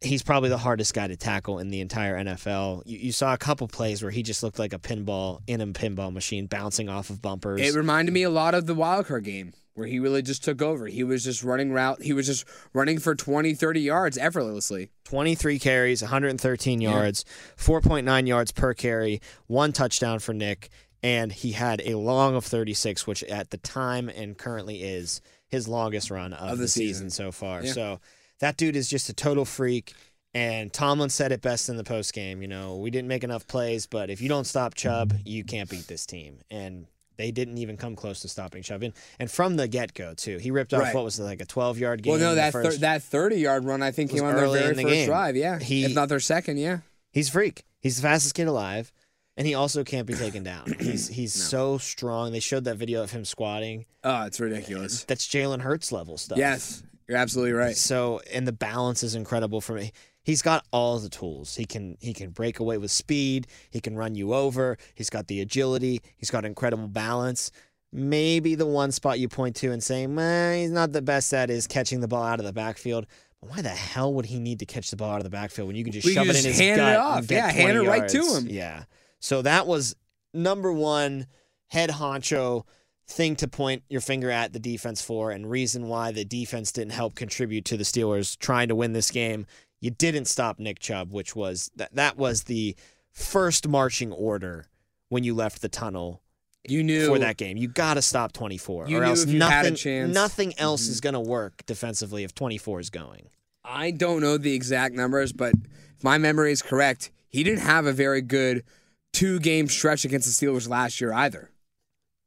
he's 0.00 0.22
probably 0.22 0.48
the 0.48 0.58
hardest 0.58 0.94
guy 0.94 1.06
to 1.06 1.16
tackle 1.16 1.58
in 1.58 1.68
the 1.68 1.80
entire 1.80 2.16
NFL. 2.16 2.82
You, 2.86 2.98
you 2.98 3.12
saw 3.12 3.34
a 3.34 3.38
couple 3.38 3.68
plays 3.68 4.02
where 4.02 4.10
he 4.10 4.22
just 4.22 4.42
looked 4.42 4.58
like 4.58 4.72
a 4.72 4.78
pinball 4.78 5.40
in 5.46 5.60
a 5.60 5.66
pinball 5.66 6.12
machine 6.12 6.46
bouncing 6.46 6.88
off 6.88 7.10
of 7.10 7.20
bumpers. 7.20 7.60
It 7.60 7.76
reminded 7.76 8.12
me 8.12 8.22
a 8.22 8.30
lot 8.30 8.54
of 8.54 8.66
the 8.66 8.74
wild 8.74 9.06
card 9.06 9.24
game 9.24 9.52
where 9.80 9.88
he 9.88 9.98
really 9.98 10.22
just 10.22 10.44
took 10.44 10.62
over. 10.62 10.86
He 10.86 11.02
was 11.02 11.24
just 11.24 11.42
running 11.42 11.72
route. 11.72 12.02
He 12.02 12.12
was 12.12 12.26
just 12.26 12.44
running 12.72 13.00
for 13.00 13.16
20, 13.16 13.54
30 13.54 13.80
yards 13.80 14.16
effortlessly. 14.16 14.90
23 15.04 15.58
carries, 15.58 16.02
113 16.02 16.80
yards, 16.80 17.24
4.9 17.56 18.26
yards 18.28 18.52
per 18.52 18.74
carry, 18.74 19.20
one 19.48 19.72
touchdown 19.72 20.18
for 20.20 20.32
Nick, 20.32 20.68
and 21.02 21.32
he 21.32 21.52
had 21.52 21.82
a 21.84 21.96
long 21.96 22.36
of 22.36 22.44
36, 22.44 23.06
which 23.06 23.24
at 23.24 23.50
the 23.50 23.56
time 23.56 24.08
and 24.08 24.38
currently 24.38 24.82
is 24.82 25.20
his 25.48 25.66
longest 25.66 26.10
run 26.10 26.32
of, 26.32 26.50
Of 26.52 26.58
the, 26.58 26.64
the 26.64 26.68
season. 26.68 27.10
season. 27.10 27.10
so 27.10 27.32
far. 27.32 27.64
Yeah. 27.64 27.72
So 27.72 28.00
that 28.38 28.56
dude 28.56 28.76
is 28.76 28.88
just 28.88 29.08
a 29.08 29.12
total 29.14 29.44
freak. 29.44 29.94
And 30.32 30.72
Tomlin 30.72 31.10
said 31.10 31.32
it 31.32 31.42
best 31.42 31.68
in 31.68 31.76
the 31.76 31.82
post 31.82 32.12
game. 32.14 32.40
You 32.40 32.46
know, 32.46 32.76
we 32.76 32.90
didn't 32.92 33.08
make 33.08 33.24
enough 33.24 33.48
plays, 33.48 33.86
but 33.88 34.10
if 34.10 34.20
you 34.20 34.28
don't 34.28 34.44
stop 34.44 34.74
Chubb, 34.74 35.12
you 35.24 35.42
can't 35.42 35.68
beat 35.68 35.88
this 35.88 36.06
team. 36.06 36.38
And 36.52 36.86
they 37.20 37.30
didn't 37.30 37.58
even 37.58 37.76
come 37.76 37.94
close 37.94 38.20
to 38.20 38.28
stopping 38.28 38.62
Chubb. 38.62 38.82
And, 39.18 39.30
from 39.30 39.56
the 39.56 39.68
get 39.68 39.94
go, 39.94 40.14
too, 40.14 40.38
he 40.38 40.50
ripped 40.50 40.72
off 40.74 40.80
Right. 40.82 40.94
what 40.94 41.04
was 41.04 41.18
it, 41.20 41.22
like 41.24 41.40
a 41.40 41.44
12 41.46 41.78
yard 41.78 42.02
game. 42.02 42.12
Well, 42.12 42.20
no, 42.20 42.34
that 42.34 42.52
thir- 42.52 42.72
that 42.78 43.02
30 43.02 43.36
yard 43.36 43.64
run, 43.64 43.82
I 43.82 43.90
think 43.90 44.10
came 44.10 44.24
on 44.24 44.34
their 44.34 44.48
very 44.48 44.70
in 44.70 44.76
the 44.76 44.82
first 44.82 44.94
game. 44.94 45.06
drive. 45.06 45.36
Yeah. 45.36 45.58
He- 45.58 45.84
if 45.84 45.94
not 45.94 46.08
their 46.08 46.20
second, 46.20 46.56
yeah. 46.58 46.78
He's 47.12 47.28
a 47.28 47.32
freak. 47.32 47.64
He's 47.80 47.96
the 47.96 48.02
fastest 48.02 48.34
kid 48.34 48.46
alive, 48.48 48.92
and 49.36 49.46
he 49.46 49.54
also 49.54 49.84
can't 49.84 50.06
be 50.06 50.14
taken 50.14 50.42
down. 50.42 50.72
He's 50.80 51.08
he's 51.08 51.32
so 51.32 51.78
strong. 51.78 52.30
They 52.32 52.40
showed 52.40 52.64
that 52.64 52.76
video 52.76 53.02
of 53.02 53.10
him 53.10 53.24
squatting. 53.24 53.86
Oh, 54.04 54.22
it's 54.24 54.38
ridiculous. 54.40 55.04
That's 55.04 55.26
Jalen 55.26 55.60
Hurts 55.62 55.90
level 55.92 56.18
stuff. 56.18 56.38
Yes, 56.38 56.82
you're 57.08 57.16
absolutely 57.18 57.52
right. 57.52 57.76
So 57.76 58.20
and 58.32 58.46
the 58.46 58.52
balance 58.52 59.02
is 59.02 59.14
incredible 59.14 59.60
for 59.60 59.72
me. 59.74 59.92
He's 60.30 60.42
got 60.42 60.64
all 60.70 60.96
the 61.00 61.08
tools. 61.08 61.56
He 61.56 61.64
can 61.64 61.96
he 62.00 62.12
can 62.14 62.30
break 62.30 62.60
away 62.60 62.78
with 62.78 62.92
speed. 62.92 63.48
He 63.70 63.80
can 63.80 63.96
run 63.96 64.14
you 64.14 64.32
over. 64.32 64.78
He's 64.94 65.10
got 65.10 65.26
the 65.26 65.40
agility. 65.40 66.00
He's 66.16 66.30
got 66.30 66.44
incredible 66.44 66.86
balance. 66.86 67.50
Maybe 67.92 68.54
the 68.54 68.64
one 68.66 68.92
spot 68.92 69.18
you 69.18 69.28
point 69.28 69.56
to 69.56 69.72
and 69.72 69.82
say, 69.82 70.06
"Meh, 70.06 70.58
he's 70.58 70.70
not 70.70 70.92
the 70.92 71.02
best 71.02 71.34
at 71.34 71.50
is 71.50 71.66
catching 71.66 71.98
the 71.98 72.06
ball 72.06 72.22
out 72.22 72.38
of 72.38 72.46
the 72.46 72.52
backfield." 72.52 73.06
Why 73.40 73.60
the 73.60 73.70
hell 73.70 74.14
would 74.14 74.26
he 74.26 74.38
need 74.38 74.60
to 74.60 74.66
catch 74.66 74.90
the 74.90 74.96
ball 74.96 75.10
out 75.10 75.16
of 75.16 75.24
the 75.24 75.30
backfield 75.30 75.66
when 75.66 75.74
you 75.74 75.82
can 75.82 75.92
just 75.92 76.06
We 76.06 76.14
shove 76.14 76.26
can 76.26 76.36
it 76.36 76.38
in 76.38 76.44
his 76.44 76.58
hand 76.60 76.74
it 76.80 76.84
gut 76.84 76.96
off. 76.96 77.18
and 77.18 77.28
get 77.28 77.34
Yeah, 77.36 77.50
hand 77.50 77.72
20 77.72 77.86
it 77.86 77.88
right 77.88 78.08
to 78.08 78.16
yards? 78.18 78.36
him. 78.38 78.48
Yeah. 78.48 78.84
So 79.18 79.42
that 79.42 79.66
was 79.66 79.96
number 80.32 80.72
one 80.72 81.26
head 81.68 81.90
honcho 81.90 82.64
thing 83.08 83.34
to 83.36 83.48
point 83.48 83.82
your 83.88 84.00
finger 84.00 84.30
at 84.30 84.52
the 84.52 84.60
defense 84.60 85.02
for, 85.02 85.32
and 85.32 85.50
reason 85.50 85.88
why 85.88 86.12
the 86.12 86.24
defense 86.24 86.70
didn't 86.70 86.92
help 86.92 87.16
contribute 87.16 87.64
to 87.64 87.76
the 87.76 87.82
Steelers 87.82 88.38
trying 88.38 88.68
to 88.68 88.76
win 88.76 88.92
this 88.92 89.10
game. 89.10 89.46
You 89.80 89.90
didn't 89.90 90.26
stop 90.26 90.58
Nick 90.58 90.78
Chubb, 90.78 91.12
which 91.12 91.34
was 91.34 91.70
that 91.76 91.94
that 91.94 92.16
was 92.16 92.44
the 92.44 92.76
first 93.12 93.66
marching 93.66 94.12
order 94.12 94.66
when 95.08 95.24
you 95.24 95.34
left 95.34 95.62
the 95.62 95.68
tunnel 95.68 96.22
You 96.68 96.82
knew 96.84 97.06
for 97.06 97.18
that 97.18 97.36
game. 97.36 97.56
You 97.56 97.66
got 97.68 97.94
to 97.94 98.02
stop 98.02 98.32
24, 98.32 98.84
or 98.92 99.02
else 99.04 99.24
nothing, 99.26 99.40
had 99.40 99.66
a 99.66 99.70
chance- 99.70 100.04
Mm-hmm. 100.06 100.12
nothing 100.12 100.58
else 100.58 100.82
is 100.86 101.00
going 101.00 101.14
to 101.14 101.20
work 101.20 101.64
defensively 101.66 102.22
if 102.24 102.34
24 102.34 102.80
is 102.80 102.90
going. 102.90 103.28
I 103.64 103.90
don't 103.90 104.20
know 104.20 104.36
the 104.38 104.54
exact 104.54 104.94
numbers, 104.94 105.32
but 105.32 105.54
if 105.96 106.04
my 106.04 106.18
memory 106.18 106.52
is 106.52 106.62
correct, 106.62 107.10
he 107.28 107.42
didn't 107.42 107.60
have 107.60 107.86
a 107.86 107.92
very 107.92 108.20
good 108.20 108.64
two 109.12 109.38
game 109.40 109.68
stretch 109.68 110.04
against 110.04 110.26
the 110.26 110.46
Steelers 110.46 110.68
last 110.68 111.00
year 111.00 111.12
either. 111.12 111.50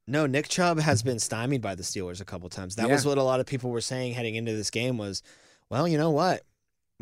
No, 0.07 0.25
Nick 0.25 0.49
Chubb 0.49 0.79
has 0.79 1.01
been 1.01 1.19
stymied 1.19 1.61
by 1.61 1.75
the 1.75 1.83
Steelers 1.83 2.19
a 2.19 2.25
couple 2.25 2.49
times. 2.49 2.75
That 2.75 2.87
Yeah. 2.87 2.93
was 2.95 3.05
what 3.05 3.17
a 3.17 3.23
lot 3.23 3.39
of 3.39 3.45
people 3.45 3.69
were 3.69 3.79
saying 3.81 4.13
heading 4.15 4.35
into 4.35 4.53
this 4.53 4.69
game 4.69 4.97
was, 4.97 5.21
well, 5.69 5.87
you 5.87 5.97
know 5.97 6.09
what? 6.11 6.41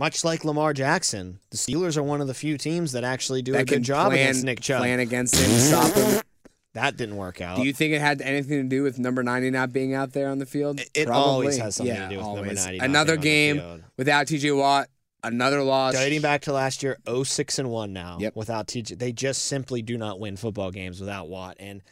Much 0.02 0.24
like 0.24 0.44
Lamar 0.44 0.74
Jackson, 0.74 1.38
the 1.52 1.58
Steelers 1.58 1.96
are 1.96 2.02
one 2.02 2.22
of 2.22 2.28
the 2.28 2.34
few 2.34 2.58
teams 2.58 2.94
that 2.94 3.04
actually 3.04 3.44
do 3.44 3.54
a 3.56 3.64
good 3.64 3.84
job 3.84 4.08
plan, 4.12 4.20
against 4.24 4.44
Nick 4.44 4.60
Chubb. 4.60 4.80
plan 4.80 5.00
against 5.00 5.36
him, 5.36 5.52
stop 5.60 5.94
him. 5.94 6.22
That 6.74 6.98
didn't 6.98 7.18
work 7.18 7.40
out. 7.40 7.58
Do 7.58 7.64
you 7.64 7.74
think 7.74 7.94
it 7.94 8.00
had 8.00 8.20
anything 8.22 8.64
to 8.64 8.68
do 8.68 8.82
with 8.82 8.98
number 8.98 9.22
90 9.22 9.52
not 9.52 9.72
being 9.74 9.94
out 9.94 10.14
there 10.14 10.30
on 10.30 10.40
the 10.40 10.46
field? 10.48 10.80
It- 10.80 10.90
it 10.96 11.08
always 11.10 11.58
has 11.58 11.76
something 11.76 11.94
to 11.94 12.02
yeah, 12.02 12.08
do 12.10 12.16
with 12.16 12.26
number 12.26 12.40
always. 12.40 12.64
90 12.66 12.78
not 12.80 12.86
Another 12.86 13.14
on 13.14 13.20
the 13.20 13.24
game 13.24 13.84
without 13.98 14.26
TJ 14.26 14.58
Watt, 14.58 14.88
another 15.24 15.62
loss. 15.62 15.94
Dating 15.94 16.22
back 16.22 16.42
to 16.44 16.54
last 16.54 16.82
year, 16.82 16.98
06 17.06 17.60
and 17.60 17.70
1 17.70 17.94
now 17.94 18.18
Yep. 18.22 18.36
without 18.38 18.68
TJ. 18.68 18.98
They 18.98 19.12
just 19.12 19.46
simply 19.46 19.82
do 19.84 19.98
not 20.00 20.20
win 20.20 20.36
football 20.38 20.72
games 20.72 21.00
without 21.00 21.28
Watt. 21.30 21.58
And 21.60 21.84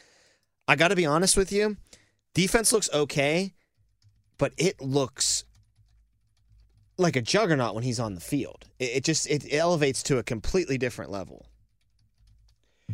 I 0.68 0.78
got 0.78 0.88
to 0.88 0.96
be 0.96 1.06
honest 1.06 1.36
with 1.38 1.52
you, 1.52 1.76
defense 2.34 2.72
looks 2.74 2.90
okay, 2.92 3.54
but 4.40 4.54
it 4.58 4.82
looks 4.82 5.44
like 7.00 7.16
a 7.16 7.22
juggernaut 7.22 7.76
when 7.76 7.84
he's 7.84 8.00
on 8.00 8.16
the 8.16 8.22
field. 8.22 8.66
It, 8.80 8.92
it 8.96 9.04
just 9.04 9.28
it 9.30 9.46
elevates 9.52 10.04
to 10.04 10.18
a 10.18 10.24
completely 10.24 10.78
different 10.78 11.12
level. 11.12 11.46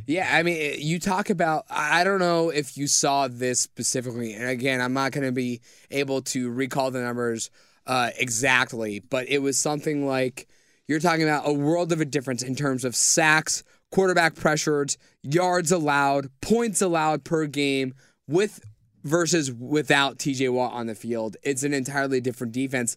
Yeah, 0.07 0.29
I 0.31 0.43
mean, 0.43 0.75
you 0.79 0.99
talk 0.99 1.29
about. 1.29 1.65
I 1.69 2.03
don't 2.03 2.19
know 2.19 2.49
if 2.49 2.77
you 2.77 2.87
saw 2.87 3.27
this 3.27 3.59
specifically, 3.59 4.33
and 4.33 4.47
again, 4.47 4.81
I'm 4.81 4.93
not 4.93 5.11
going 5.11 5.25
to 5.25 5.31
be 5.31 5.61
able 5.89 6.21
to 6.23 6.49
recall 6.51 6.91
the 6.91 7.01
numbers 7.01 7.49
uh, 7.87 8.09
exactly, 8.17 8.99
but 8.99 9.29
it 9.29 9.39
was 9.39 9.57
something 9.57 10.05
like 10.05 10.47
you're 10.87 10.99
talking 10.99 11.23
about 11.23 11.47
a 11.47 11.53
world 11.53 11.91
of 11.91 12.01
a 12.01 12.05
difference 12.05 12.43
in 12.43 12.55
terms 12.55 12.83
of 12.83 12.95
sacks, 12.95 13.63
quarterback 13.91 14.35
pressures, 14.35 14.97
yards 15.23 15.71
allowed, 15.71 16.29
points 16.41 16.81
allowed 16.81 17.23
per 17.23 17.47
game 17.47 17.93
with 18.27 18.59
versus 19.03 19.51
without 19.51 20.17
TJ 20.17 20.51
Watt 20.51 20.73
on 20.73 20.87
the 20.87 20.95
field. 20.95 21.37
It's 21.43 21.63
an 21.63 21.73
entirely 21.73 22.19
different 22.19 22.53
defense. 22.53 22.95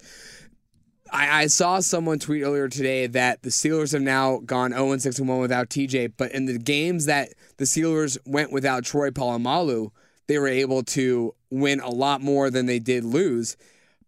I, 1.13 1.43
I 1.43 1.47
saw 1.47 1.81
someone 1.81 2.19
tweet 2.19 2.43
earlier 2.43 2.69
today 2.69 3.07
that 3.07 3.43
the 3.43 3.51
Steelers 3.51 3.93
have 3.93 4.03
now 4.03 4.39
gone 4.39 4.73
0 4.73 4.97
6 4.97 5.21
1 5.21 5.41
without 5.41 5.69
TJ, 5.69 6.13
but 6.17 6.33
in 6.33 6.47
the 6.47 6.59
games 6.59 7.07
that 7.07 7.31
the 7.57 7.65
Steelers 7.65 8.19
went 8.27 8.53
without 8.53 8.85
Troy 8.85 9.11
Polamalu, 9.11 9.91
they 10.27 10.39
were 10.39 10.49
able 10.49 10.83
to 10.85 11.35
win 11.51 11.81
a 11.81 11.91
lot 11.91 12.21
more 12.21 12.51
than 12.51 12.67
they 12.67 12.79
did 12.79 13.05
lose. 13.05 13.57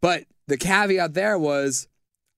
But 0.00 0.25
the 0.47 0.57
caveat 0.57 1.14
there 1.14 1.38
was 1.38 1.88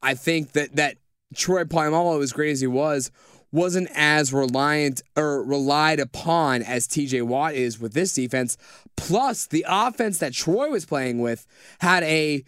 I 0.02 0.14
think 0.14 0.52
that 0.52 0.76
that 0.76 0.96
Troy 1.34 1.64
Polamalu, 1.64 2.22
as 2.22 2.32
great 2.32 2.52
as 2.52 2.60
he 2.60 2.66
was, 2.66 3.10
wasn't 3.52 3.88
as 3.94 4.32
reliant 4.32 5.02
or 5.16 5.42
relied 5.44 6.00
upon 6.00 6.62
as 6.62 6.88
TJ 6.88 7.22
Watt 7.22 7.54
is 7.54 7.78
with 7.78 7.92
this 7.92 8.14
defense. 8.14 8.56
Plus, 8.96 9.46
the 9.46 9.64
offense 9.68 10.18
that 10.18 10.32
Troy 10.32 10.70
was 10.70 10.86
playing 10.86 11.20
with 11.20 11.46
had 11.80 12.02
a 12.04 12.44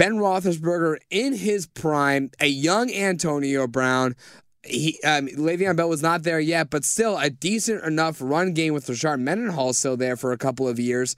Ben 0.00 0.14
Roethlisberger 0.14 0.96
in 1.10 1.34
his 1.34 1.66
prime, 1.66 2.30
a 2.40 2.46
young 2.46 2.90
Antonio 2.90 3.66
Brown. 3.66 4.16
He, 4.64 4.98
um, 5.04 5.26
Le'Veon 5.26 5.76
Bell 5.76 5.90
was 5.90 6.00
not 6.00 6.22
there 6.22 6.40
yet, 6.40 6.70
but 6.70 6.86
still 6.86 7.18
a 7.18 7.28
decent 7.28 7.84
enough 7.84 8.16
run 8.18 8.54
game 8.54 8.72
with 8.72 8.86
Rashard 8.86 9.20
Mendenhall 9.20 9.74
still 9.74 9.98
there 9.98 10.16
for 10.16 10.32
a 10.32 10.38
couple 10.38 10.66
of 10.66 10.80
years. 10.80 11.16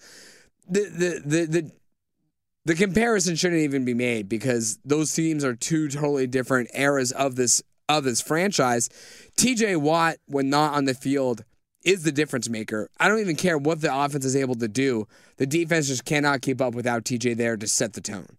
The 0.69 0.81
the 0.81 1.23
the 1.25 1.47
the 1.47 1.73
the 2.65 2.75
comparison 2.75 3.37
shouldn't 3.37 3.61
even 3.61 3.85
be 3.85 3.95
made 3.95 4.29
because 4.29 4.81
those 4.85 5.15
teams 5.15 5.45
are 5.45 5.55
two 5.55 5.87
totally 5.87 6.27
different 6.27 6.69
eras 6.75 7.13
of 7.13 7.37
this 7.37 7.63
of 7.89 8.03
this 8.03 8.21
franchise. 8.21 8.89
TJ 9.39 9.77
Watt, 9.77 10.17
when 10.27 10.51
not 10.51 10.75
on 10.75 10.87
the 10.87 10.95
field, 10.95 11.45
is 11.85 12.03
the 12.03 12.11
difference 12.11 12.49
maker. 12.49 12.91
I 12.99 13.07
don't 13.07 13.21
even 13.21 13.37
care 13.37 13.59
what 13.59 13.81
the 13.81 13.97
offense 13.97 14.25
is 14.25 14.35
able 14.35 14.57
to 14.57 14.67
do. 14.67 15.07
The 15.37 15.47
defense 15.47 15.87
just 15.87 16.05
cannot 16.05 16.43
keep 16.43 16.61
up 16.61 16.75
without 16.75 17.05
TJ 17.05 17.37
there 17.37 17.57
to 17.57 17.69
set 17.69 17.93
the 17.93 18.01
tone. 18.01 18.39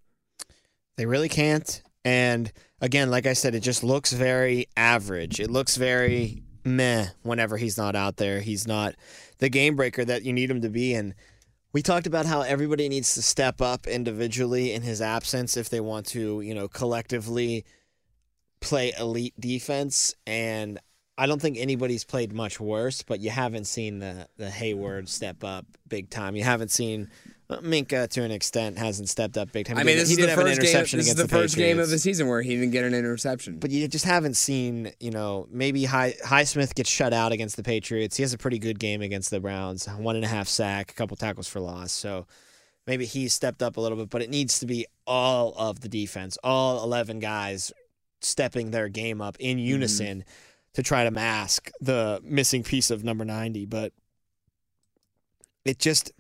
They 0.96 1.06
really 1.06 1.30
can't. 1.30 1.82
And 2.06 2.52
again, 2.82 3.10
like 3.10 3.26
I 3.26 3.34
said, 3.34 3.56
it 3.56 3.62
just 3.62 3.84
looks 3.84 4.14
very 4.14 4.68
average. 4.76 5.40
It 5.40 5.50
looks 5.50 5.78
very 5.78 6.44
meh 6.64 7.08
whenever 7.24 7.58
he's 7.58 7.78
not 7.78 7.96
out 7.96 8.18
there. 8.18 8.42
He's 8.42 8.68
not 8.68 8.96
the 9.40 9.50
game 9.50 9.76
breaker 9.76 10.06
that 10.06 10.24
you 10.24 10.34
need 10.34 10.50
him 10.50 10.62
to 10.62 10.70
be. 10.70 10.94
And 10.94 11.14
we 11.72 11.82
talked 11.82 12.08
about 12.08 12.26
how 12.26 12.42
everybody 12.42 12.88
needs 12.88 13.16
to 13.16 13.22
step 13.22 13.62
up 13.62 13.88
individually 13.88 14.74
in 14.74 14.84
his 14.84 15.02
absence 15.02 15.58
if 15.58 15.70
they 15.70 15.80
want 15.80 16.06
to, 16.08 16.42
you 16.42 16.54
know, 16.54 16.68
collectively 16.68 17.66
play 18.60 18.94
elite 18.98 19.34
defense. 19.40 20.14
And 20.28 20.80
I 21.18 21.26
don't 21.26 21.42
think 21.42 21.58
anybody's 21.58 22.04
played 22.04 22.34
much 22.34 22.60
worse, 22.60 23.02
but 23.04 23.20
you 23.20 23.30
haven't 23.30 23.66
seen 23.66 24.00
the 24.00 24.28
the 24.38 24.50
Hayward 24.50 25.10
step 25.10 25.44
up 25.44 25.66
big 25.88 26.10
time. 26.10 26.36
You 26.36 26.44
haven't 26.44 26.72
seen 26.72 27.10
Minkah 27.50 28.08
to 28.10 28.24
an 28.24 28.32
extent 28.32 28.78
hasn't 28.78 29.10
stepped 29.10 29.38
up 29.38 29.52
big 29.52 29.66
time. 29.66 29.78
I 29.78 29.82
He 29.82 29.88
mean, 29.88 29.98
this 29.98 30.10
he 30.10 30.14
is 30.14 30.18
did 30.18 30.26
the 30.28 30.30
have 30.32 30.40
an 30.40 30.46
first 30.46 30.62
game. 30.62 30.70
interception 30.70 30.98
This 30.98 31.08
is 31.08 31.14
against 31.14 31.32
the 31.32 31.38
first 31.38 31.56
game 31.56 31.80
of 31.80 31.90
the 31.90 32.00
season 32.00 32.28
where 32.28 32.42
he 32.42 32.56
didn't 32.56 32.72
get 32.72 32.86
an 32.86 32.94
interception. 32.94 33.60
But 33.60 33.72
you 33.72 33.88
just 33.88 34.06
haven't 34.06 34.36
seen, 34.36 34.92
you 35.00 35.12
know, 35.12 35.48
maybe 35.52 35.86
High, 35.86 36.16
Highsmith 36.26 36.74
gets 36.74 36.90
shut 36.90 37.14
out 37.14 37.32
against 37.32 37.58
the 37.58 37.64
Patriots. 37.64 38.18
He 38.18 38.24
has 38.24 38.34
a 38.34 38.38
pretty 38.38 38.60
good 38.60 38.80
game 38.80 39.02
against 39.02 39.30
the 39.30 39.40
Browns, 39.40 39.88
one 39.88 40.16
and 40.16 40.26
a 40.26 40.28
half 40.28 40.48
sack, 40.48 40.92
a 40.92 40.94
couple 40.94 41.18
tackles 41.18 41.48
for 41.48 41.60
loss. 41.60 41.92
So 41.92 42.26
maybe 42.88 43.06
he's 43.06 43.34
stepped 43.34 43.62
up 43.62 43.78
a 43.78 43.82
little 43.82 43.98
bit, 43.98 44.10
but 44.10 44.22
it 44.22 44.30
needs 44.30 44.60
to 44.60 44.66
be 44.66 44.86
all 45.06 45.54
of 45.58 45.82
the 45.82 45.90
defense, 45.90 46.38
all 46.44 46.84
11 46.84 47.20
guys 47.20 47.72
stepping 48.22 48.72
their 48.72 48.90
game 48.90 49.22
up 49.22 49.36
in 49.40 49.58
mm-hmm. 49.58 49.66
unison 49.66 50.24
to 50.74 50.82
try 50.82 51.04
to 51.04 51.12
mask 51.12 51.70
the 51.82 52.20
missing 52.24 52.64
piece 52.64 52.90
of 52.90 53.04
number 53.04 53.26
90. 53.26 53.66
But 53.66 53.94
it 55.66 55.78
just, 55.80 56.12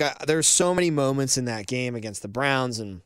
like, 0.00 0.26
there's 0.26 0.46
so 0.46 0.74
many 0.74 0.90
moments 0.90 1.36
in 1.36 1.46
that 1.46 1.66
game 1.66 1.94
against 1.94 2.22
the 2.22 2.28
Browns 2.28 2.78
and 2.78 3.00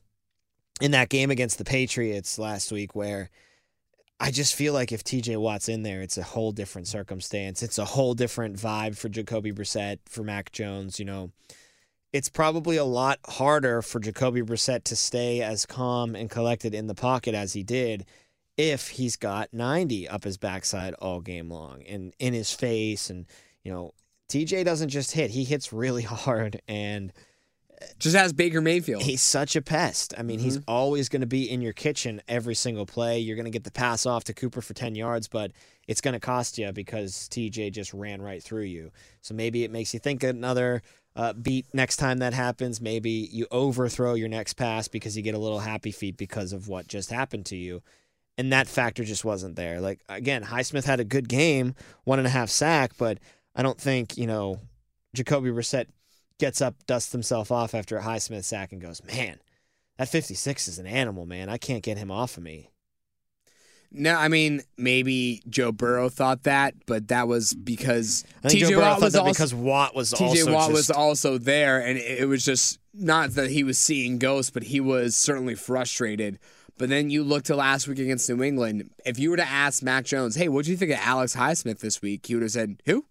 in 0.80 0.92
that 0.92 1.08
game 1.08 1.30
against 1.30 1.58
the 1.58 1.64
Patriots 1.64 2.38
last 2.38 2.70
week 2.72 2.94
where 2.94 3.30
I 4.20 4.30
just 4.30 4.54
feel 4.54 4.72
like 4.72 4.90
if 4.90 5.04
TJ 5.04 5.36
Watt's 5.36 5.68
in 5.68 5.82
there, 5.82 6.02
it's 6.02 6.18
a 6.18 6.22
whole 6.22 6.52
different 6.52 6.88
circumstance. 6.88 7.62
It's 7.62 7.78
a 7.78 7.84
whole 7.84 8.14
different 8.14 8.56
vibe 8.56 8.96
for 8.96 9.08
Jacoby 9.08 9.52
Brissett, 9.52 9.98
for 10.06 10.24
Mac 10.24 10.50
Jones. 10.50 10.98
You 10.98 11.04
know, 11.04 11.30
it's 12.12 12.28
probably 12.28 12.76
a 12.76 12.84
lot 12.84 13.18
harder 13.28 13.80
for 13.80 14.00
Jacoby 14.00 14.42
Brissett 14.42 14.84
to 14.84 14.96
stay 14.96 15.40
as 15.40 15.66
calm 15.66 16.16
and 16.16 16.30
collected 16.30 16.74
in 16.74 16.88
the 16.88 16.94
pocket 16.94 17.34
as 17.34 17.52
he 17.52 17.62
did 17.62 18.06
if 18.56 18.88
he's 18.88 19.16
got 19.16 19.54
90 19.54 20.08
up 20.08 20.24
his 20.24 20.36
backside 20.36 20.94
all 20.94 21.20
game 21.20 21.48
long 21.48 21.82
and 21.84 22.12
in 22.18 22.34
his 22.34 22.52
face. 22.52 23.08
And, 23.10 23.26
you 23.62 23.70
know, 23.70 23.92
TJ 24.28 24.64
doesn't 24.64 24.90
just 24.90 25.12
hit, 25.12 25.30
he 25.30 25.44
hits 25.44 25.72
really 25.72 26.02
hard. 26.04 26.60
And 26.68 27.12
just 27.98 28.16
has 28.16 28.32
Baker 28.32 28.60
Mayfield. 28.60 29.02
He's 29.02 29.22
such 29.22 29.56
a 29.56 29.62
pest. 29.62 30.14
I 30.18 30.22
mean, 30.22 30.38
he's 30.38 30.60
always 30.66 31.08
going 31.08 31.20
to 31.20 31.26
be 31.26 31.48
in 31.50 31.62
your 31.62 31.72
kitchen 31.72 32.20
every 32.28 32.54
single 32.54 32.86
play. 32.86 33.18
You're 33.20 33.36
going 33.36 33.44
to 33.44 33.50
get 33.50 33.64
the 33.64 33.70
pass 33.70 34.06
off 34.06 34.24
to 34.24 34.34
Cooper 34.34 34.60
for 34.60 34.74
10 34.74 34.94
yards, 34.94 35.28
but 35.28 35.52
it's 35.86 36.00
going 36.00 36.14
to 36.14 36.20
cost 36.20 36.58
you 36.58 36.72
because 36.72 37.28
TJ 37.30 37.72
just 37.72 37.94
ran 37.94 38.20
right 38.20 38.42
through 38.42 38.64
you. 38.64 38.90
So 39.20 39.34
maybe 39.34 39.64
it 39.64 39.70
makes 39.70 39.94
you 39.94 40.00
think 40.00 40.22
another 40.22 40.82
uh, 41.14 41.32
beat 41.32 41.66
next 41.72 41.96
time 41.96 42.18
that 42.18 42.34
happens. 42.34 42.80
Maybe 42.80 43.28
you 43.32 43.46
overthrow 43.50 44.14
your 44.14 44.28
next 44.28 44.54
pass 44.54 44.88
because 44.88 45.16
you 45.16 45.22
get 45.22 45.34
a 45.34 45.38
little 45.38 45.60
happy 45.60 45.92
feet 45.92 46.16
because 46.16 46.52
of 46.52 46.68
what 46.68 46.88
just 46.88 47.10
happened 47.10 47.46
to 47.46 47.56
you. 47.56 47.82
And 48.36 48.52
that 48.52 48.68
factor 48.68 49.02
just 49.02 49.24
wasn't 49.24 49.56
there. 49.56 49.80
Like, 49.80 50.00
again, 50.08 50.44
Highsmith 50.44 50.84
had 50.84 51.00
a 51.00 51.04
good 51.04 51.28
game, 51.28 51.74
one 52.04 52.20
and 52.20 52.26
a 52.26 52.30
half 52.30 52.50
sack, 52.50 52.92
but 52.96 53.18
I 53.58 53.62
don't 53.62 53.78
think, 53.78 54.16
you 54.16 54.28
know, 54.28 54.60
Jacoby 55.14 55.50
Brissett 55.50 55.86
gets 56.38 56.62
up, 56.62 56.76
dusts 56.86 57.10
himself 57.10 57.50
off 57.50 57.74
after 57.74 57.98
a 57.98 58.02
Highsmith 58.02 58.44
sack, 58.44 58.72
and 58.72 58.80
goes, 58.80 59.02
"Man, 59.04 59.40
that 59.98 60.08
56 60.08 60.68
is 60.68 60.78
an 60.78 60.86
animal, 60.86 61.26
man. 61.26 61.48
I 61.48 61.58
can't 61.58 61.82
get 61.82 61.98
him 61.98 62.10
off 62.10 62.36
of 62.36 62.44
me." 62.44 62.70
No, 63.90 64.14
I 64.14 64.28
mean 64.28 64.62
maybe 64.76 65.42
Joe 65.48 65.72
Burrow 65.72 66.08
thought 66.08 66.42
that, 66.44 66.74
but 66.86 67.08
that 67.08 67.26
was 67.26 67.54
because 67.54 68.24
TJ 68.44 68.60
Joe 68.60 68.68
Burrow 68.68 68.80
Watt 68.80 69.00
was 69.00 69.16
also 69.16 69.32
because 69.32 69.54
Watt 69.54 69.94
was 69.94 70.12
TJ 70.12 70.52
Watt 70.52 70.72
was 70.72 70.90
also 70.90 71.38
there, 71.38 71.80
and 71.80 71.98
it 71.98 72.20
it 72.20 72.26
was 72.26 72.44
just 72.44 72.78
not 72.94 73.30
that 73.30 73.50
he 73.50 73.64
was 73.64 73.78
seeing 73.78 74.18
ghosts, 74.18 74.50
but 74.50 74.64
he 74.64 74.80
was 74.80 75.16
certainly 75.16 75.54
frustrated. 75.54 76.38
But 76.76 76.90
then 76.90 77.10
you 77.10 77.24
look 77.24 77.42
to 77.44 77.56
last 77.56 77.88
week 77.88 77.98
against 77.98 78.28
New 78.28 78.42
England. 78.42 78.90
If 79.04 79.18
you 79.18 79.30
were 79.30 79.36
to 79.36 79.48
ask 79.48 79.82
Mac 79.82 80.04
Jones, 80.04 80.36
"Hey, 80.36 80.48
what 80.48 80.66
do 80.66 80.70
you 80.70 80.76
think 80.76 80.92
of 80.92 80.98
Alex 81.00 81.34
Highsmith 81.34 81.80
this 81.80 82.02
week?" 82.02 82.26
He 82.26 82.34
would 82.34 82.42
have 82.42 82.52
said, 82.52 82.82
"Who? 82.84 83.06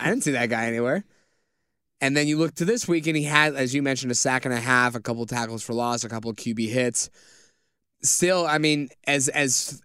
I 0.00 0.08
didn't 0.08 0.24
see 0.24 0.32
that 0.32 0.50
guy 0.50 0.66
anywhere." 0.66 1.04
And 2.00 2.16
then 2.16 2.26
you 2.28 2.36
look 2.36 2.54
to 2.56 2.64
this 2.64 2.86
week, 2.86 3.06
and 3.06 3.16
he 3.16 3.22
had, 3.24 3.54
as 3.54 3.74
you 3.74 3.82
mentioned, 3.82 4.12
a 4.12 4.14
sack 4.14 4.44
and 4.44 4.52
a 4.52 4.60
half, 4.60 4.94
a 4.94 5.00
couple 5.00 5.24
tackles 5.26 5.62
for 5.62 5.72
loss, 5.72 6.04
a 6.04 6.08
couple 6.08 6.30
of 6.30 6.36
QB 6.36 6.68
hits. 6.68 7.08
Still, 8.02 8.46
I 8.46 8.58
mean, 8.58 8.90
as 9.06 9.28
as 9.28 9.80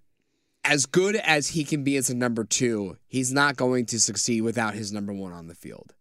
as 0.65 0.85
good 0.85 1.15
as 1.15 1.49
he 1.49 1.63
can 1.63 1.83
be 1.83 1.95
as 1.95 2.09
a 2.09 2.15
number 2.15 2.43
two, 2.43 2.97
he's 3.07 3.31
not 3.31 3.55
going 3.55 3.85
to 3.87 3.99
succeed 3.99 4.41
without 4.41 4.73
his 4.73 4.91
number 4.91 5.13
one 5.13 5.31
on 5.31 5.47
the 5.47 5.55
field. 5.55 5.93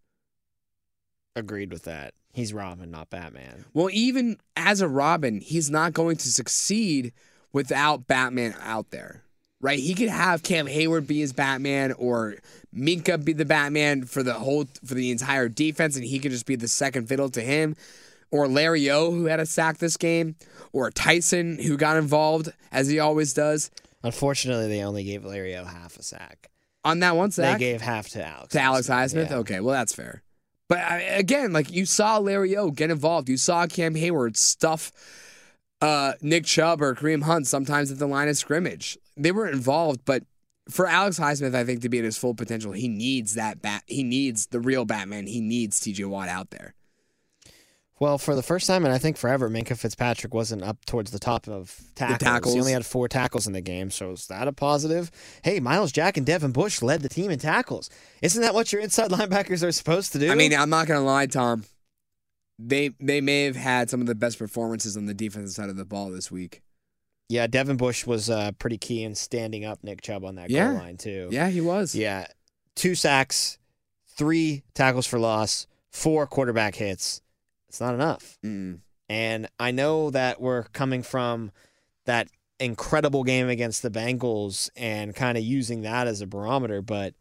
agreed 1.35 1.71
with 1.71 1.83
that. 1.83 2.13
He's 2.33 2.53
Robin, 2.53 2.91
not 2.91 3.09
Batman. 3.09 3.65
Well, 3.73 3.89
even 3.91 4.37
as 4.55 4.81
a 4.81 4.87
Robin, 4.87 5.41
he's 5.41 5.69
not 5.69 5.93
going 5.93 6.17
to 6.17 6.31
succeed 6.31 7.13
without 7.51 8.07
Batman 8.07 8.55
out 8.61 8.91
there. 8.91 9.23
Right? 9.61 9.79
He 9.79 9.93
could 9.93 10.09
have 10.09 10.41
Cam 10.41 10.67
Hayward 10.67 11.05
be 11.05 11.19
his 11.19 11.33
Batman 11.33 11.91
or 11.93 12.35
Minkah 12.73 13.23
be 13.23 13.33
the 13.33 13.45
Batman 13.45 14.05
for 14.05 14.23
the 14.23 14.33
whole 14.35 14.65
for 14.85 14.93
the 14.93 15.11
entire 15.11 15.49
defense 15.49 15.95
and 15.95 16.05
he 16.05 16.19
could 16.19 16.31
just 16.31 16.45
be 16.45 16.55
the 16.55 16.67
second 16.67 17.07
fiddle 17.07 17.29
to 17.29 17.41
him. 17.41 17.75
Or 18.31 18.47
Larry 18.47 18.89
O 18.89 19.11
who 19.11 19.25
had 19.25 19.39
a 19.39 19.45
sack 19.45 19.79
this 19.79 19.97
game, 19.97 20.35
or 20.71 20.91
Tyson 20.91 21.57
who 21.57 21.77
got 21.77 21.97
involved 21.97 22.53
as 22.71 22.87
he 22.87 22.99
always 22.99 23.33
does. 23.33 23.71
Unfortunately, 24.03 24.67
they 24.67 24.83
only 24.83 25.03
gave 25.03 25.25
Larry 25.25 25.55
O 25.55 25.65
half 25.65 25.97
a 25.97 26.03
sack. 26.03 26.49
On 26.85 26.99
that 26.99 27.15
one 27.15 27.31
sack. 27.31 27.57
They 27.57 27.71
gave 27.71 27.81
half 27.81 28.07
to 28.09 28.25
Alex. 28.25 28.53
to 28.53 28.61
Alex 28.61 28.87
Highsmith. 28.87 29.31
Yeah. 29.31 29.37
Okay, 29.37 29.59
well 29.59 29.73
that's 29.73 29.93
fair. 29.93 30.21
But 30.69 30.77
I, 30.77 30.99
again, 30.99 31.51
like 31.51 31.71
you 31.71 31.85
saw 31.85 32.19
Larry 32.19 32.55
O 32.55 32.69
get 32.69 32.91
involved. 32.91 33.27
You 33.27 33.37
saw 33.37 33.65
Cam 33.65 33.95
Hayward 33.95 34.37
stuff 34.37 34.91
uh, 35.81 36.13
Nick 36.21 36.45
Chubb 36.45 36.81
or 36.81 36.95
Kareem 36.95 37.23
Hunt 37.23 37.47
sometimes 37.47 37.91
at 37.91 37.99
the 37.99 38.07
line 38.07 38.27
of 38.27 38.37
scrimmage. 38.37 38.97
They 39.19 39.31
were 39.31 39.47
involved, 39.47 40.01
but 40.05 40.23
for 40.69 40.87
Alex 40.87 41.19
Highsmith, 41.19 41.55
I 41.55 41.63
think 41.63 41.81
to 41.81 41.89
be 41.89 41.99
at 41.99 42.05
his 42.05 42.17
full 42.17 42.33
potential, 42.33 42.71
he 42.71 42.87
needs 42.87 43.35
that 43.35 43.61
bat. 43.61 43.83
He 43.87 44.03
needs 44.03 44.47
the 44.47 44.59
real 44.59 44.85
Batman. 44.85 45.27
He 45.27 45.41
needs 45.41 45.79
T.J. 45.79 46.05
Watt 46.05 46.29
out 46.29 46.51
there. 46.51 46.75
Well, 47.99 48.17
for 48.17 48.33
the 48.33 48.43
first 48.43 48.65
time, 48.65 48.85
and 48.85 48.93
I 48.93 48.97
think 48.97 49.17
forever, 49.17 49.49
Minkah 49.49 49.77
Fitzpatrick 49.77 50.33
wasn't 50.33 50.63
up 50.63 50.85
towards 50.85 51.11
the 51.11 51.19
top 51.19 51.49
of 51.49 51.77
tackles. 51.95 52.19
tackles. 52.19 52.53
He 52.53 52.59
only 52.61 52.71
had 52.71 52.85
four 52.85 53.09
tackles 53.09 53.45
in 53.45 53.51
the 53.51 53.59
game, 53.59 53.91
so 53.91 54.11
is 54.11 54.27
that 54.27 54.47
a 54.47 54.53
positive? 54.53 55.11
Hey, 55.43 55.59
Myles 55.59 55.91
Jack 55.91 56.15
and 56.15 56.25
Devin 56.25 56.53
Bush 56.53 56.81
led 56.81 57.01
the 57.01 57.09
team 57.09 57.29
in 57.29 57.39
tackles. 57.39 57.89
Isn't 58.21 58.41
that 58.41 58.53
what 58.53 58.71
your 58.71 58.81
inside 58.81 59.11
linebackers 59.11 59.67
are 59.67 59.71
supposed 59.73 60.13
to 60.13 60.19
do? 60.19 60.31
I 60.31 60.35
mean, 60.35 60.53
I'm 60.53 60.69
not 60.69 60.87
gonna 60.87 61.03
lie, 61.03 61.25
Tom. 61.25 61.65
They 62.57 62.91
they 63.01 63.19
may 63.19 63.43
have 63.43 63.57
had 63.57 63.89
some 63.89 63.99
of 63.99 64.07
the 64.07 64.15
best 64.15 64.39
performances 64.39 64.95
on 64.95 65.05
the 65.05 65.13
defensive 65.13 65.53
side 65.53 65.69
of 65.69 65.75
the 65.75 65.85
ball 65.85 66.09
this 66.09 66.31
week. 66.31 66.61
Yeah, 67.29 67.45
Devin 67.47 67.77
Bush 67.77 68.05
was 68.07 68.29
uh, 68.29 68.51
pretty 68.53 68.77
key 68.77 69.03
in 69.03 69.13
standing 69.15 69.63
up 69.63 69.83
Nick 69.83 70.01
Chubb 70.01 70.25
on 70.25 70.35
that 70.35 70.49
Yeah. 70.49 70.69
goal 70.71 70.77
line 70.79 70.97
too. 70.97 71.29
Yeah, 71.31 71.49
he 71.49 71.61
was. 71.61 71.93
Yeah. 71.95 72.25
Two 72.75 72.95
sacks, 72.95 73.59
three 74.17 74.63
tackles 74.73 75.05
for 75.05 75.19
loss, 75.19 75.67
four 75.91 76.25
quarterback 76.27 76.75
hits. 76.75 77.21
It's 77.67 77.79
not 77.79 77.93
enough. 77.93 78.37
Mm. 78.43 78.79
And 79.09 79.47
I 79.59 79.71
know 79.71 80.09
that 80.09 80.41
we're 80.41 80.63
coming 80.63 81.03
from 81.03 81.51
that 82.05 82.27
incredible 82.59 83.23
game 83.23 83.47
against 83.47 83.83
the 83.83 83.91
Bengals 83.91 84.69
and 84.75 85.15
kind 85.15 85.37
of 85.37 85.43
using 85.43 85.81
that 85.83 86.07
as 86.07 86.21
a 86.21 86.27
barometer, 86.27 86.81
but 86.81 87.13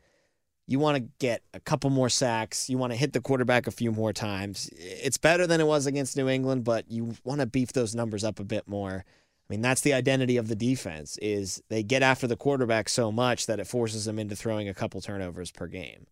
you 0.67 0.79
want 0.79 0.97
to 0.97 1.09
get 1.19 1.43
a 1.55 1.61
couple 1.61 1.91
more 1.91 2.09
sacks. 2.09 2.69
You 2.69 2.77
want 2.79 2.93
to 2.93 2.97
hit 2.99 3.13
the 3.13 3.21
quarterback 3.21 3.67
a 3.67 3.71
few 3.71 3.93
more 3.93 4.13
times. 4.13 4.69
It's 4.75 5.17
better 5.19 5.47
than 5.47 5.61
it 5.61 5.67
was 5.67 5.87
against 5.87 6.17
New 6.17 6.29
England, 6.29 6.65
but 6.65 6.91
you 6.91 7.15
want 7.25 7.41
to 7.41 7.47
beef 7.47 7.73
those 7.73 7.95
numbers 7.95 8.25
up 8.25 8.41
a 8.41 8.45
bit 8.45 8.67
more. 8.69 9.05
I 9.49 9.55
mean, 9.55 9.63
that's 9.63 9.81
the 9.81 9.95
identity 9.95 10.37
of 10.37 10.49
the 10.49 10.55
defense 10.57 11.17
is 11.23 11.63
they 11.71 11.83
get 11.83 12.03
after 12.03 12.27
the 12.27 12.37
quarterback 12.37 12.89
so 12.89 13.11
much 13.11 13.47
that 13.47 13.59
it 13.59 13.67
forces 13.67 14.05
them 14.05 14.19
into 14.19 14.37
throwing 14.37 14.69
a 14.69 14.75
couple 14.75 15.01
turnovers 15.01 15.51
per 15.51 15.67
game. 15.67 16.07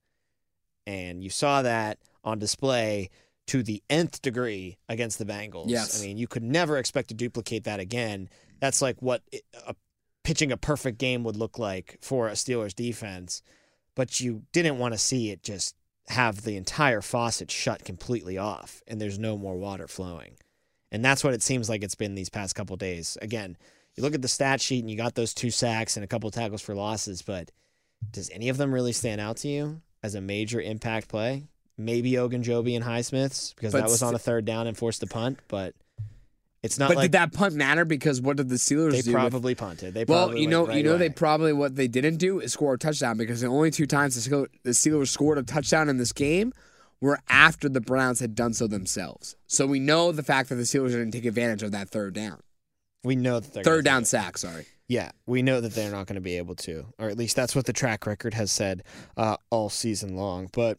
And 0.86 1.22
you 1.22 1.30
saw 1.30 1.62
that 1.62 1.98
on 2.24 2.38
display 2.38 3.10
to 3.48 3.62
the 3.62 3.82
nth 3.90 4.22
degree 4.22 4.78
against 4.88 5.18
the 5.18 5.24
Bengals. 5.26 5.66
Yes. 5.68 6.00
I 6.00 6.06
mean, 6.06 6.16
you 6.16 6.26
could 6.26 6.42
never 6.42 6.78
expect 6.78 7.08
to 7.08 7.14
duplicate 7.14 7.64
that 7.64 7.78
again. 7.80 8.28
That's 8.60 8.80
like 8.80 9.00
what 9.02 9.22
it- 9.30 9.44
a, 9.66 9.74
pitching 10.24 10.50
a 10.50 10.56
perfect 10.56 10.98
game 10.98 11.22
would 11.22 11.36
look 11.36 11.58
like 11.58 11.98
for 12.00 12.28
a 12.28 12.32
Steelers 12.32 12.74
defense. 12.74 13.42
But 13.94 14.18
you 14.18 14.42
didn't 14.52 14.78
want 14.78 14.94
to 14.94 14.98
see 14.98 15.30
it 15.30 15.42
just 15.42 15.76
have 16.08 16.42
the 16.42 16.56
entire 16.56 17.02
faucet 17.02 17.50
shut 17.50 17.84
completely 17.84 18.38
off 18.38 18.82
and 18.86 19.00
there's 19.00 19.18
no 19.18 19.36
more 19.36 19.56
water 19.56 19.86
flowing. 19.88 20.36
And 20.96 21.04
that's 21.04 21.22
what 21.22 21.34
it 21.34 21.42
seems 21.42 21.68
like 21.68 21.84
it's 21.84 21.94
been 21.94 22.14
these 22.14 22.30
past 22.30 22.54
couple 22.54 22.74
days. 22.78 23.18
Again, 23.20 23.58
you 23.96 24.02
look 24.02 24.14
at 24.14 24.22
the 24.22 24.28
stat 24.28 24.62
sheet 24.62 24.80
and 24.80 24.90
you 24.90 24.96
got 24.96 25.14
those 25.14 25.34
two 25.34 25.50
sacks 25.50 25.98
and 25.98 26.02
a 26.02 26.06
couple 26.06 26.30
tackles 26.30 26.62
for 26.62 26.74
losses, 26.74 27.20
but 27.20 27.50
does 28.12 28.30
any 28.30 28.48
of 28.48 28.56
them 28.56 28.72
really 28.72 28.94
stand 28.94 29.20
out 29.20 29.36
to 29.38 29.48
you 29.48 29.82
as 30.02 30.14
a 30.14 30.22
major 30.22 30.58
impact 30.58 31.08
play? 31.08 31.48
Maybe 31.76 32.12
Ogunjobi 32.12 32.74
and 32.74 32.82
Highsmiths 32.82 33.54
because 33.54 33.72
But 33.72 33.82
that 33.82 33.90
was 33.90 34.02
on 34.02 34.14
a 34.14 34.18
third 34.18 34.46
down 34.46 34.66
and 34.66 34.74
forced 34.74 35.00
the 35.00 35.06
punt, 35.06 35.38
but 35.48 35.74
it's 36.62 36.78
not 36.78 36.88
But 36.88 36.96
like 36.96 37.04
did 37.04 37.12
that 37.12 37.34
punt 37.34 37.54
matter? 37.54 37.84
Because 37.84 38.22
what 38.22 38.38
did 38.38 38.48
the 38.48 38.54
Steelers 38.54 38.92
they 38.92 39.02
do? 39.02 39.10
with- 39.10 39.20
probably 39.20 39.54
punted. 39.54 39.92
They 39.92 40.06
well, 40.06 40.28
probably 40.28 40.40
you 40.40 40.48
know, 40.48 40.66
right 40.66 40.78
you 40.78 40.82
know, 40.82 40.96
they 40.96 41.10
probably 41.10 41.52
what 41.52 41.76
they 41.76 41.88
didn't 41.88 42.16
do 42.16 42.40
is 42.40 42.54
score 42.54 42.72
a 42.72 42.78
touchdown 42.78 43.18
because 43.18 43.42
the 43.42 43.48
only 43.48 43.70
two 43.70 43.86
times 43.86 44.14
the 44.24 44.48
Steelers 44.70 45.08
scored 45.08 45.36
a 45.36 45.42
touchdown 45.42 45.90
in 45.90 45.98
this 45.98 46.12
game 46.12 46.54
were 47.00 47.18
after 47.28 47.68
the 47.68 47.80
Browns 47.80 48.20
had 48.20 48.34
done 48.34 48.54
so 48.54 48.66
themselves. 48.66 49.36
So 49.46 49.66
we 49.66 49.78
know 49.78 50.12
the 50.12 50.22
fact 50.22 50.48
that 50.48 50.56
the 50.56 50.62
Steelers 50.62 50.90
didn't 50.90 51.12
take 51.12 51.24
advantage 51.24 51.62
of 51.62 51.72
that 51.72 51.88
third 51.88 52.14
down, 52.14 52.40
we 53.04 53.16
know 53.16 53.40
that 53.40 53.64
third 53.64 53.84
down 53.84 54.04
sack. 54.04 54.38
Sorry. 54.38 54.66
Yeah, 54.88 55.10
we 55.26 55.42
know 55.42 55.60
that 55.60 55.74
they're 55.74 55.90
not 55.90 56.06
going 56.06 56.14
to 56.14 56.20
be 56.20 56.36
able 56.36 56.54
to, 56.56 56.86
or 56.98 57.08
at 57.08 57.18
least 57.18 57.34
that's 57.34 57.56
what 57.56 57.66
the 57.66 57.72
track 57.72 58.06
record 58.06 58.34
has 58.34 58.52
said 58.52 58.84
uh, 59.16 59.36
all 59.50 59.68
season 59.68 60.16
long. 60.16 60.48
But 60.52 60.78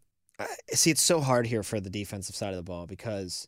See, 0.71 0.91
it's 0.91 1.01
so 1.01 1.21
hard 1.21 1.47
here 1.47 1.63
for 1.63 1.79
the 1.79 1.89
defensive 1.89 2.35
side 2.35 2.51
of 2.51 2.57
the 2.57 2.63
ball 2.63 2.87
because, 2.87 3.47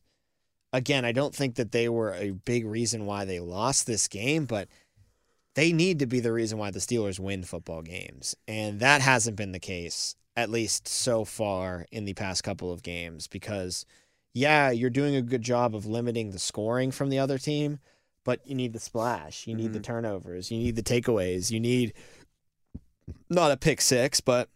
again, 0.71 1.06
I 1.06 1.12
don't 1.12 1.36
think 1.36 1.56
that 1.56 1.71
they 1.71 1.89
were 1.89 2.13
a 2.13 2.32
big 2.32 2.65
reason 2.65 3.06
why 3.06 3.25
they 3.25 3.39
lost 3.39 3.88
this 3.88 4.08
game, 4.08 4.45
but 4.45 4.67
they 5.56 5.71
need 5.71 5.99
to 5.99 6.08
be 6.08 6.19
the 6.19 6.34
reason 6.34 6.58
why 6.58 6.71
the 6.71 6.79
Steelers 6.79 7.19
win 7.19 7.43
football 7.43 7.82
games. 7.82 8.36
And 8.47 8.79
that 8.79 9.01
hasn't 9.01 9.38
been 9.38 9.51
the 9.51 9.60
case, 9.60 10.15
at 10.36 10.49
least 10.49 10.88
so 10.88 11.25
far 11.25 11.86
in 11.91 12.06
the 12.06 12.13
past 12.13 12.43
couple 12.43 12.71
of 12.71 12.84
games, 12.84 13.27
because, 13.27 13.86
yeah, 14.34 14.71
you're 14.71 14.89
doing 14.89 15.15
a 15.15 15.21
good 15.21 15.43
job 15.43 15.75
of 15.75 15.86
limiting 15.86 16.32
the 16.32 16.39
scoring 16.39 16.91
from 16.91 17.10
the 17.10 17.19
other 17.19 17.38
team, 17.38 17.79
but 18.25 18.39
you 18.47 18.56
need 18.56 18.73
the 18.73 18.79
splash. 18.79 19.45
You 19.45 19.53
need 19.53 19.73
the 19.73 19.79
mm-hmm. 19.79 19.84
turnovers. 19.84 20.49
You 20.49 20.58
need 20.58 20.75
the 20.75 20.82
takeaways. 20.82 21.51
You 21.51 21.60
need 21.60 21.93
not 23.29 23.51
a 23.51 23.58
pick 23.58 23.82
six, 23.82 24.21
but 24.21 24.49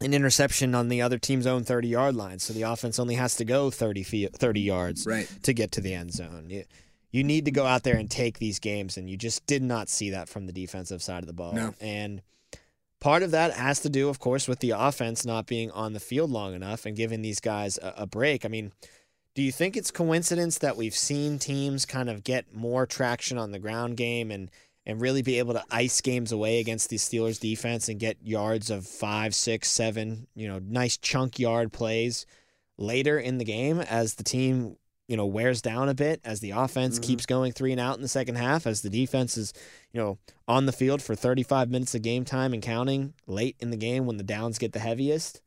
an 0.00 0.14
interception 0.14 0.74
on 0.74 0.88
the 0.88 1.02
other 1.02 1.18
team's 1.18 1.46
own 1.46 1.62
30 1.64 1.88
yard 1.88 2.14
line. 2.14 2.38
So 2.38 2.52
the 2.52 2.62
offense 2.62 2.98
only 2.98 3.14
has 3.16 3.36
to 3.36 3.44
go 3.44 3.70
30, 3.70 4.02
feet, 4.02 4.32
30 4.34 4.60
yards 4.60 5.06
Right. 5.06 5.28
to 5.42 5.52
get 5.52 5.72
to 5.72 5.80
the 5.80 5.92
end 5.94 6.12
zone. 6.12 6.46
You, 6.48 6.64
you 7.12 7.24
need 7.24 7.44
to 7.46 7.50
go 7.50 7.66
out 7.66 7.82
there 7.82 7.96
and 7.96 8.10
take 8.10 8.38
these 8.38 8.58
games, 8.60 8.96
and 8.96 9.10
you 9.10 9.16
just 9.16 9.44
did 9.46 9.62
not 9.62 9.88
see 9.88 10.10
that 10.10 10.28
from 10.28 10.46
the 10.46 10.52
defensive 10.52 11.02
side 11.02 11.22
of 11.22 11.26
the 11.26 11.32
ball. 11.32 11.52
No. 11.52 11.74
And 11.80 12.22
part 13.00 13.22
of 13.22 13.32
that 13.32 13.52
has 13.54 13.80
to 13.80 13.88
do, 13.88 14.08
of 14.08 14.20
course, 14.20 14.46
with 14.46 14.60
the 14.60 14.70
offense 14.70 15.26
not 15.26 15.46
being 15.46 15.70
on 15.72 15.92
the 15.92 16.00
field 16.00 16.30
long 16.30 16.54
enough 16.54 16.86
and 16.86 16.96
giving 16.96 17.20
these 17.22 17.40
guys 17.40 17.78
a, 17.78 17.94
a 17.98 18.06
break. 18.06 18.44
I 18.44 18.48
mean, 18.48 18.72
do 19.34 19.42
you 19.42 19.52
think 19.52 19.76
it's 19.76 19.90
coincidence 19.90 20.58
that 20.58 20.76
we've 20.76 20.94
seen 20.94 21.38
teams 21.38 21.84
kind 21.84 22.08
of 22.08 22.24
get 22.24 22.54
more 22.54 22.86
traction 22.86 23.38
on 23.38 23.50
the 23.50 23.58
ground 23.58 23.96
game 23.96 24.30
and 24.30 24.50
and 24.86 25.00
really 25.00 25.22
be 25.22 25.38
able 25.38 25.54
to 25.54 25.64
ice 25.70 26.00
games 26.00 26.32
away 26.32 26.58
against 26.58 26.88
the 26.88 26.96
Steelers 26.96 27.38
defense 27.38 27.88
and 27.88 28.00
get 28.00 28.16
yards 28.22 28.70
of 28.70 28.86
five, 28.86 29.34
six, 29.34 29.70
seven, 29.70 30.26
you 30.34 30.48
know, 30.48 30.58
nice 30.58 30.96
chunk 30.96 31.38
yard 31.38 31.72
plays 31.72 32.26
later 32.78 33.18
in 33.18 33.38
the 33.38 33.44
game 33.44 33.80
as 33.80 34.14
the 34.14 34.24
team, 34.24 34.76
you 35.06 35.16
know, 35.16 35.26
wears 35.26 35.60
down 35.60 35.88
a 35.88 35.94
bit, 35.94 36.20
as 36.24 36.40
the 36.40 36.52
offense 36.52 36.98
mm-hmm. 36.98 37.08
keeps 37.08 37.26
going 37.26 37.52
three 37.52 37.72
and 37.72 37.80
out 37.80 37.96
in 37.96 38.02
the 38.02 38.08
second 38.08 38.36
half, 38.36 38.66
as 38.66 38.80
the 38.80 38.90
defense 38.90 39.36
is, 39.36 39.52
you 39.92 40.00
know, 40.00 40.18
on 40.48 40.66
the 40.66 40.72
field 40.72 41.02
for 41.02 41.14
35 41.14 41.70
minutes 41.70 41.94
of 41.94 42.02
game 42.02 42.24
time 42.24 42.54
and 42.54 42.62
counting 42.62 43.12
late 43.26 43.56
in 43.60 43.70
the 43.70 43.76
game 43.76 44.06
when 44.06 44.16
the 44.16 44.24
downs 44.24 44.58
get 44.58 44.72
the 44.72 44.78
heaviest. 44.78 45.42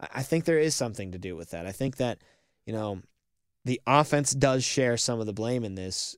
I 0.00 0.08
I 0.14 0.22
think 0.22 0.44
there 0.44 0.58
is 0.58 0.74
something 0.74 1.12
to 1.12 1.18
do 1.18 1.36
with 1.36 1.50
that. 1.50 1.66
I 1.66 1.72
think 1.72 1.96
that, 1.96 2.18
you 2.64 2.72
know, 2.72 3.02
the 3.64 3.80
offense 3.86 4.32
does 4.32 4.64
share 4.64 4.96
some 4.96 5.20
of 5.20 5.26
the 5.26 5.32
blame 5.32 5.64
in 5.64 5.74
this 5.74 6.16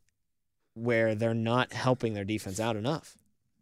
where 0.74 1.14
they're 1.14 1.34
not 1.34 1.72
helping 1.72 2.14
their 2.14 2.24
defense 2.24 2.60
out 2.60 2.76
enough. 2.76 3.16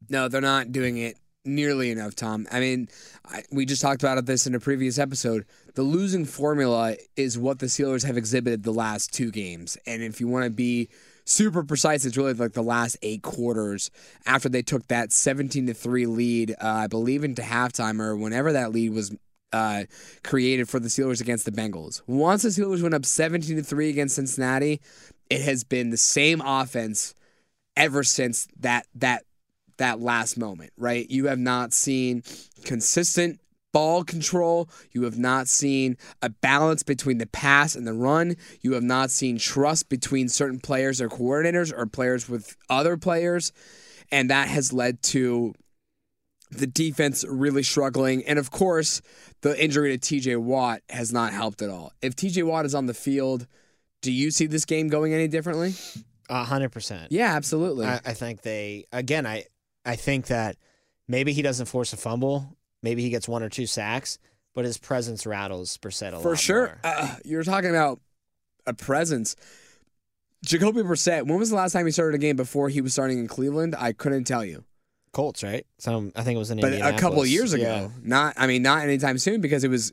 No, 0.09 0.29
they're 0.29 0.41
not 0.41 0.73
doing 0.73 0.99
it 0.99 1.19
nearly 1.45 1.91
enough, 1.91 2.15
Tom. 2.15 2.47
I 2.53 2.61
mean, 2.61 2.89
I, 3.27 3.43
we 3.51 3.65
just 3.65 3.83
talked 3.83 4.03
about 4.03 4.25
this 4.27 4.47
in 4.47 4.55
a 4.55 4.61
previous 4.61 4.99
episode. 4.99 5.45
The 5.75 5.83
losing 5.83 6.25
formula 6.25 6.97
is 7.17 7.39
what 7.39 7.59
the 7.59 7.67
Steelers 7.67 8.05
have 8.05 8.17
exhibited 8.17 8.63
the 8.63 8.73
last 8.73 9.13
two 9.13 9.31
games. 9.31 9.77
And 9.87 10.03
if 10.03 10.21
you 10.21 10.29
want 10.29 10.45
to 10.45 10.51
be 10.51 10.89
super 11.25 11.63
precise, 11.63 12.05
it's 12.05 12.17
really 12.17 12.35
like 12.35 12.53
the 12.53 12.63
last 12.63 12.97
eight 13.03 13.23
quarters 13.23 13.91
after 14.27 14.49
they 14.49 14.63
took 14.63 14.87
that 14.89 15.13
17 15.13 15.67
to 15.67 15.75
3 15.75 16.07
lead, 16.07 16.53
uh, 16.53 16.55
I 16.69 16.87
believe, 16.87 17.25
into 17.25 17.43
halftime 17.43 18.01
or 18.01 18.17
whenever 18.17 18.53
that 18.53 18.73
lead 18.73 18.93
was 18.93 19.15
uh, 19.53 19.85
created 20.25 20.69
for 20.69 20.79
the 20.79 20.89
Steelers 20.89 21.21
against 21.21 21.45
the 21.45 21.53
Bengals. 21.53 22.03
Once 22.07 22.43
the 22.43 22.51
Steelers 22.51 22.83
went 22.83 22.95
up 22.95 23.07
17 23.07 23.57
to 23.57 23.63
3 23.63 23.89
against 23.89 24.17
Cincinnati, 24.17 24.81
it 25.31 25.43
has 25.43 25.65
been 25.65 25.91
the 25.91 25.97
same 25.97 26.41
offense 26.41 27.15
ever 27.77 28.03
since 28.03 28.49
that 28.61 28.87
that 28.95 29.25
that 29.79 30.01
last 30.01 30.37
moment, 30.37 30.73
right? 30.77 31.09
You 31.09 31.27
have 31.27 31.39
not 31.39 31.73
seen 31.73 32.23
consistent 32.65 33.41
ball 33.73 34.03
control. 34.05 34.69
You 34.93 35.05
have 35.05 35.19
not 35.19 35.49
seen 35.49 35.97
a 36.21 36.29
balance 36.29 36.83
between 36.83 37.19
the 37.19 37.27
pass 37.27 37.77
and 37.77 37.87
the 37.87 37.93
run. 37.93 38.37
You 38.61 38.73
have 38.73 38.83
not 38.83 39.11
seen 39.11 39.39
trust 39.39 39.89
between 39.89 40.29
certain 40.29 40.59
players 40.59 41.01
or 41.01 41.09
coordinators 41.09 41.73
or 41.77 41.87
players 41.87 42.29
with 42.29 42.57
other 42.69 42.97
players. 42.97 43.53
And 44.11 44.31
that 44.31 44.49
has 44.49 44.73
led 44.73 45.03
to 45.05 45.55
the 46.51 46.67
defense 46.67 47.25
really 47.29 47.63
struggling. 47.63 48.25
And 48.25 48.39
of 48.39 48.51
course, 48.51 49.03
the 49.43 49.63
injury 49.63 49.97
to 49.97 49.99
TJ 49.99 50.39
Watt 50.39 50.81
has 50.89 51.13
not 51.13 51.33
helped 51.33 51.63
at 51.63 51.71
all. 51.71 51.93
If 52.03 52.17
TJ 52.17 52.45
Watt 52.45 52.65
is 52.65 52.75
on 52.75 52.87
the 52.87 52.95
field, 52.95 53.47
do 54.03 54.13
you 54.13 54.31
see 54.31 54.47
this 54.47 54.65
game 54.65 54.89
going 54.89 55.13
any 55.13 55.29
differently? 55.29 55.75
A 56.29 56.45
hundred 56.45 56.71
percent. 56.73 57.11
Yeah, 57.11 57.35
absolutely. 57.35 57.87
I, 57.87 58.01
I 58.05 58.13
think 58.13 58.43
they 58.43 58.85
again. 58.93 59.27
I 59.27 59.45
I 59.85 59.97
think 59.97 60.27
that 60.27 60.57
maybe 61.07 61.33
he 61.33 61.43
doesn't 61.43 61.67
force 61.67 61.93
a 61.93 61.97
fumble. 61.97 62.57
Maybe 62.83 63.03
he 63.03 63.11
gets 63.11 63.27
one 63.27 63.43
or 63.43 63.49
two 63.49 63.67
sacks, 63.67 64.19
but 64.55 64.65
his 64.65 64.79
presence 64.79 65.27
rattles 65.27 65.77
Brissett 65.79 66.13
a 66.13 66.21
For 66.21 66.37
sure. 66.37 66.79
Uh, 66.85 67.17
you're 67.25 67.43
talking 67.43 67.71
about 67.71 68.01
a 68.67 68.75
presence. 68.75 69.37
Jacoby 70.45 70.83
Brissett, 70.83 71.27
when 71.27 71.39
was 71.39 71.51
the 71.51 71.57
last 71.57 71.73
time 71.73 71.87
he 71.87 71.91
started 71.91 72.15
a 72.15 72.19
game 72.19 72.37
before 72.37 72.69
he 72.69 72.81
was 72.81 72.93
starting 72.93 73.19
in 73.19 73.27
Cleveland? 73.27 73.75
I 73.77 73.93
couldn't 73.93 74.25
tell 74.25 74.45
you. 74.45 74.65
Colts, 75.13 75.43
right? 75.43 75.67
So 75.79 76.13
I 76.15 76.23
think 76.23 76.37
it 76.37 76.39
was 76.39 76.51
in 76.51 76.61
But 76.61 76.75
a 76.75 76.97
couple 76.99 77.21
of 77.21 77.27
years 77.27 77.53
ago. 77.53 77.63
Yeah. 77.63 77.89
Not 78.03 78.35
I 78.37 78.47
mean, 78.47 78.63
not 78.63 78.83
anytime 78.83 79.19
soon 79.19 79.41
because 79.41 79.65
it 79.65 79.69
was 79.69 79.93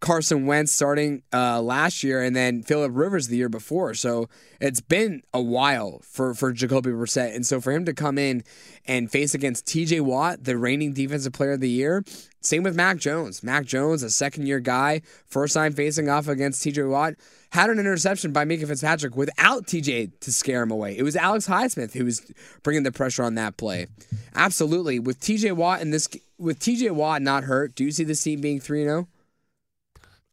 Carson 0.00 0.46
Wentz 0.46 0.72
starting 0.72 1.22
uh, 1.32 1.60
last 1.60 2.02
year 2.02 2.22
and 2.22 2.34
then 2.34 2.62
Philip 2.62 2.92
Rivers 2.94 3.28
the 3.28 3.36
year 3.36 3.50
before. 3.50 3.92
So 3.92 4.28
it's 4.58 4.80
been 4.80 5.22
a 5.34 5.42
while 5.42 6.00
for, 6.02 6.34
for 6.34 6.52
Jacoby 6.52 6.90
Brissett. 6.90 7.34
And 7.36 7.44
so 7.44 7.60
for 7.60 7.70
him 7.70 7.84
to 7.84 7.92
come 7.92 8.16
in 8.16 8.42
and 8.86 9.10
face 9.10 9.34
against 9.34 9.66
TJ 9.66 10.00
Watt, 10.00 10.44
the 10.44 10.56
reigning 10.56 10.94
defensive 10.94 11.34
player 11.34 11.52
of 11.52 11.60
the 11.60 11.68
year, 11.68 12.02
same 12.40 12.62
with 12.62 12.74
Mac 12.74 12.96
Jones. 12.96 13.42
Mac 13.42 13.66
Jones, 13.66 14.02
a 14.02 14.08
second 14.08 14.46
year 14.46 14.58
guy, 14.58 15.02
first 15.26 15.52
time 15.52 15.74
facing 15.74 16.08
off 16.08 16.28
against 16.28 16.64
TJ 16.64 16.88
Watt, 16.88 17.14
had 17.50 17.68
an 17.68 17.78
interception 17.78 18.32
by 18.32 18.46
Minkah 18.46 18.66
Fitzpatrick 18.66 19.16
without 19.16 19.66
TJ 19.66 20.18
to 20.20 20.32
scare 20.32 20.62
him 20.62 20.70
away. 20.70 20.96
It 20.96 21.02
was 21.02 21.16
Alex 21.16 21.46
Highsmith 21.46 21.92
who 21.92 22.06
was 22.06 22.32
bringing 22.62 22.84
the 22.84 22.92
pressure 22.92 23.22
on 23.22 23.34
that 23.34 23.58
play. 23.58 23.88
Absolutely. 24.34 24.98
With 24.98 25.20
TJ 25.20 25.52
Watt 25.52 25.82
and 25.82 25.92
this 25.92 26.08
with 26.38 26.58
TJ 26.58 26.92
Watt 26.92 27.20
not 27.20 27.44
hurt, 27.44 27.74
do 27.74 27.84
you 27.84 27.90
see 27.90 28.04
this 28.04 28.22
team 28.22 28.40
being 28.40 28.60
3 28.60 28.84
0? 28.84 29.08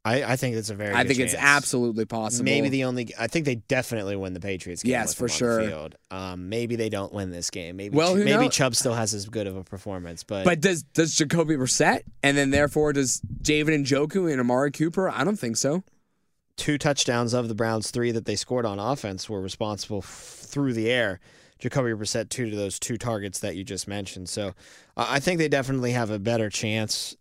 I, 0.08 0.34
I 0.34 0.36
think 0.36 0.56
it's 0.56 0.70
a 0.70 0.76
very. 0.76 0.94
I 0.94 1.06
think 1.06 1.20
it's 1.20 1.36
absolutely 1.36 2.06
possible. 2.06 2.46
Maybe 2.46 2.70
the 2.70 2.86
only. 2.86 3.14
I 3.20 3.28
think 3.28 3.46
they 3.46 3.56
definitely 3.56 4.16
win 4.16 4.34
the 4.34 4.40
Patriots 4.40 4.84
game. 4.84 4.92
Yes, 4.92 5.14
for 5.14 5.28
sure. 5.28 5.62
field. 5.68 5.96
Um, 6.12 6.50
maybe 6.50 6.76
they 6.76 6.90
don't 6.90 7.12
win 7.14 7.32
this 7.32 7.50
game. 7.50 7.76
Maybe. 7.76 7.96
Well, 7.96 8.16
maybe 8.16 8.32
knows? 8.32 8.54
Chubb 8.56 8.76
still 8.76 8.94
has 8.94 9.14
as 9.14 9.28
good 9.28 9.48
of 9.48 9.56
a 9.58 9.64
performance, 9.64 10.24
but 10.24 10.46
But 10.46 10.62
does 10.62 10.84
does 10.84 11.16
Jacoby 11.16 11.56
Brissett 11.56 12.02
and 12.24 12.38
then 12.38 12.52
therefore 12.52 12.94
does 12.94 13.20
David 13.20 13.80
Njoku 13.82 14.32
and 14.32 14.40
Amari 14.40 14.72
Cooper? 14.72 15.10
I 15.10 15.24
don't 15.24 15.38
think 15.40 15.58
so. 15.58 15.84
two 16.56 16.78
touchdowns 16.78 17.34
of 17.34 17.48
the 17.50 17.56
Browns, 17.56 17.92
three 17.92 18.12
that 18.12 18.26
they 18.26 18.36
scored 18.36 18.66
on 18.66 18.80
offense, 18.80 19.30
were 19.30 19.42
responsible 19.42 20.00
f- 20.00 20.46
through 20.48 20.74
the 20.74 20.90
air. 20.90 21.20
Jacoby 21.60 21.92
Brissett 21.92 22.30
two 22.30 22.50
to 22.50 22.56
those 22.56 22.80
two 22.80 22.98
targets 22.98 23.40
that 23.40 23.56
you 23.56 23.64
just 23.64 23.88
mentioned. 23.88 24.30
So 24.30 24.50
uh, 24.96 25.06
I 25.10 25.20
think 25.20 25.40
they 25.40 25.48
definitely 25.50 25.92
have 25.92 26.12
a 26.12 26.20
better 26.20 26.50
chance, 26.52 27.16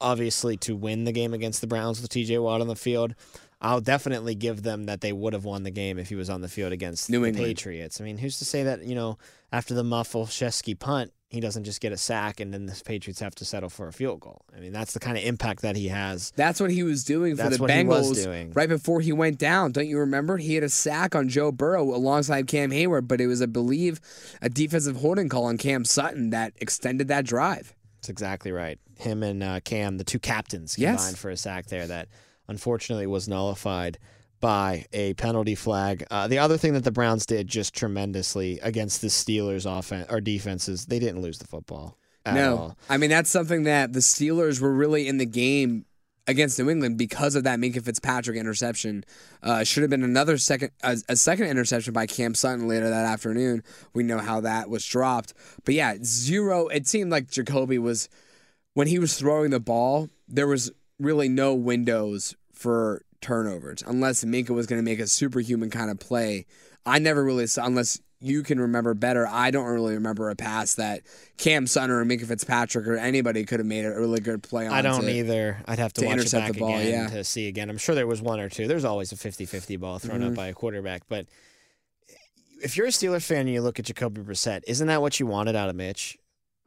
obviously, 0.00 0.56
to 0.58 0.76
win 0.76 1.04
the 1.04 1.12
game 1.12 1.34
against 1.34 1.60
the 1.60 1.66
Browns 1.66 2.00
with 2.00 2.10
T.J. 2.10 2.38
Watt 2.38 2.60
on 2.60 2.68
the 2.68 2.76
field. 2.76 3.14
I'll 3.60 3.80
definitely 3.80 4.34
give 4.34 4.62
them 4.62 4.84
that 4.84 5.00
they 5.00 5.12
would 5.14 5.32
have 5.32 5.44
won 5.44 5.62
the 5.62 5.70
game 5.70 5.98
if 5.98 6.10
he 6.10 6.14
was 6.14 6.28
on 6.28 6.42
the 6.42 6.48
field 6.48 6.72
against 6.72 7.08
New 7.08 7.20
the 7.22 7.28
England. 7.28 7.46
Patriots. 7.48 8.00
I 8.00 8.04
mean, 8.04 8.18
who's 8.18 8.38
to 8.38 8.44
say 8.44 8.62
that 8.64 8.84
you 8.84 8.94
know 8.94 9.16
after 9.50 9.72
the 9.72 9.82
Muffleshesky 9.82 10.78
punt, 10.78 11.12
he 11.30 11.40
doesn't 11.40 11.64
just 11.64 11.80
get 11.80 11.90
a 11.90 11.96
sack 11.96 12.38
and 12.38 12.52
then 12.52 12.66
the 12.66 12.80
Patriots 12.84 13.18
have 13.20 13.34
to 13.36 13.46
settle 13.46 13.70
for 13.70 13.88
a 13.88 13.92
field 13.94 14.20
goal? 14.20 14.42
I 14.54 14.60
mean, 14.60 14.72
that's 14.72 14.92
the 14.92 15.00
kind 15.00 15.16
of 15.16 15.24
impact 15.24 15.62
that 15.62 15.74
he 15.74 15.88
has. 15.88 16.32
That's 16.36 16.60
what 16.60 16.70
he 16.70 16.82
was 16.82 17.02
doing 17.02 17.34
for 17.34 17.44
That's 17.44 17.56
the 17.56 17.62
what 17.62 17.70
he 17.70 17.82
was 17.84 18.10
Bengals 18.10 18.24
doing. 18.24 18.52
right 18.52 18.68
before 18.68 19.00
he 19.00 19.12
went 19.12 19.38
down. 19.38 19.72
Don't 19.72 19.88
you 19.88 19.98
remember? 19.98 20.36
He 20.36 20.54
had 20.54 20.62
a 20.62 20.68
sack 20.68 21.14
on 21.14 21.28
Joe 21.30 21.50
Burrow 21.50 21.82
alongside 21.94 22.46
Cam 22.48 22.70
Hayward, 22.72 23.08
but 23.08 23.22
it 23.22 23.26
was, 23.26 23.40
I 23.40 23.46
believe, 23.46 24.00
a 24.42 24.50
defensive 24.50 24.96
holding 24.96 25.30
call 25.30 25.44
on 25.46 25.56
Cam 25.56 25.86
Sutton 25.86 26.28
that 26.30 26.52
extended 26.60 27.08
that 27.08 27.24
drive. 27.24 27.74
That's 28.06 28.10
exactly 28.12 28.52
right. 28.52 28.78
Him 28.98 29.24
and 29.24 29.42
uh, 29.42 29.58
Cam, 29.64 29.98
the 29.98 30.04
two 30.04 30.20
captains, 30.20 30.78
Yes. 30.78 31.00
combined 31.00 31.18
for 31.18 31.30
a 31.30 31.36
sack 31.36 31.66
there 31.66 31.88
that 31.88 32.06
unfortunately 32.46 33.08
was 33.08 33.26
nullified 33.26 33.98
by 34.40 34.86
a 34.92 35.14
penalty 35.14 35.56
flag. 35.56 36.04
Uh, 36.08 36.28
the 36.28 36.38
other 36.38 36.56
thing 36.56 36.74
that 36.74 36.84
the 36.84 36.92
Browns 36.92 37.26
did 37.26 37.48
just 37.48 37.74
tremendously 37.74 38.60
against 38.60 39.00
the 39.00 39.08
Steelers' 39.08 39.66
offense 39.66 40.06
or 40.08 40.20
defenses, 40.20 40.86
they 40.86 41.00
didn't 41.00 41.20
lose 41.20 41.38
the 41.38 41.48
football. 41.48 41.98
At 42.24 42.34
no, 42.34 42.56
all. 42.56 42.78
I 42.88 42.96
mean 42.96 43.10
that's 43.10 43.30
something 43.30 43.64
that 43.64 43.92
the 43.92 43.98
Steelers 44.00 44.60
were 44.60 44.72
really 44.72 45.08
in 45.08 45.18
the 45.18 45.26
game 45.26 45.84
against 46.26 46.58
New 46.58 46.68
England 46.68 46.98
because 46.98 47.34
of 47.34 47.44
that 47.44 47.58
Minkah 47.58 47.84
Fitzpatrick 47.84 48.36
interception. 48.36 49.04
Uh, 49.42 49.64
should 49.64 49.82
have 49.82 49.90
been 49.90 50.02
another 50.02 50.38
second, 50.38 50.70
a, 50.82 50.96
a 51.08 51.16
second 51.16 51.46
interception 51.46 51.92
by 51.92 52.06
Cam 52.06 52.34
Sutton 52.34 52.68
later 52.68 52.88
that 52.88 53.04
afternoon. 53.04 53.62
We 53.94 54.02
know 54.02 54.18
how 54.18 54.40
that 54.40 54.68
was 54.68 54.84
dropped, 54.84 55.34
but 55.64 55.74
yeah, 55.74 55.96
zero. 56.02 56.68
It 56.68 56.86
seemed 56.86 57.10
like 57.10 57.30
Jacoby 57.30 57.78
was 57.78 58.08
when 58.74 58.88
he 58.88 58.98
was 58.98 59.18
throwing 59.18 59.50
the 59.50 59.60
ball. 59.60 60.08
There 60.28 60.48
was 60.48 60.70
really 60.98 61.28
no 61.28 61.54
windows 61.54 62.34
for 62.52 63.02
turnovers 63.20 63.82
unless 63.86 64.24
Minkah 64.24 64.50
was 64.50 64.66
going 64.66 64.80
to 64.80 64.84
make 64.84 65.00
a 65.00 65.06
superhuman 65.06 65.70
kind 65.70 65.90
of 65.90 65.98
play. 65.98 66.46
I 66.84 66.98
never 66.98 67.24
really 67.24 67.46
saw 67.46 67.66
unless. 67.66 68.00
You 68.18 68.42
can 68.42 68.58
remember 68.58 68.94
better. 68.94 69.26
I 69.26 69.50
don't 69.50 69.66
really 69.66 69.94
remember 69.94 70.30
a 70.30 70.36
pass 70.36 70.74
that 70.76 71.02
Cam 71.36 71.66
Sutton 71.66 71.90
or 71.90 72.04
Minkah 72.04 72.26
Fitzpatrick 72.26 72.86
or 72.86 72.96
anybody 72.96 73.44
could 73.44 73.60
have 73.60 73.66
made 73.66 73.84
a 73.84 73.90
really 73.90 74.20
good 74.20 74.42
play 74.42 74.66
on. 74.66 74.72
I 74.72 74.80
don't 74.82 75.02
to- 75.02 75.10
either. 75.10 75.58
I'd 75.66 75.78
have 75.78 75.92
to, 75.94 76.00
to 76.00 76.06
watch 76.06 76.18
it 76.24 76.32
back 76.32 76.52
the 76.54 76.58
ball, 76.60 76.70
again 76.70 76.90
yeah. 76.90 77.08
to 77.08 77.24
see 77.24 77.46
again. 77.48 77.68
I'm 77.68 77.76
sure 77.78 77.94
there 77.94 78.06
was 78.06 78.22
one 78.22 78.40
or 78.40 78.48
two. 78.48 78.66
There's 78.66 78.84
always 78.86 79.12
a 79.12 79.16
50-50 79.16 79.78
ball 79.78 79.98
thrown 79.98 80.20
Mm-hmm. 80.20 80.28
up 80.30 80.34
by 80.34 80.46
a 80.46 80.54
quarterback, 80.54 81.02
but 81.08 81.26
if 82.62 82.76
you're 82.76 82.86
a 82.86 82.90
Steelers 82.90 83.26
fan 83.26 83.40
and 83.40 83.50
you 83.50 83.60
look 83.60 83.78
at 83.78 83.84
Jacoby 83.84 84.22
Brissett, 84.22 84.62
isn't 84.66 84.86
that 84.86 85.02
what 85.02 85.20
you 85.20 85.26
wanted 85.26 85.54
out 85.56 85.68
of 85.68 85.76
Mitch? 85.76 86.16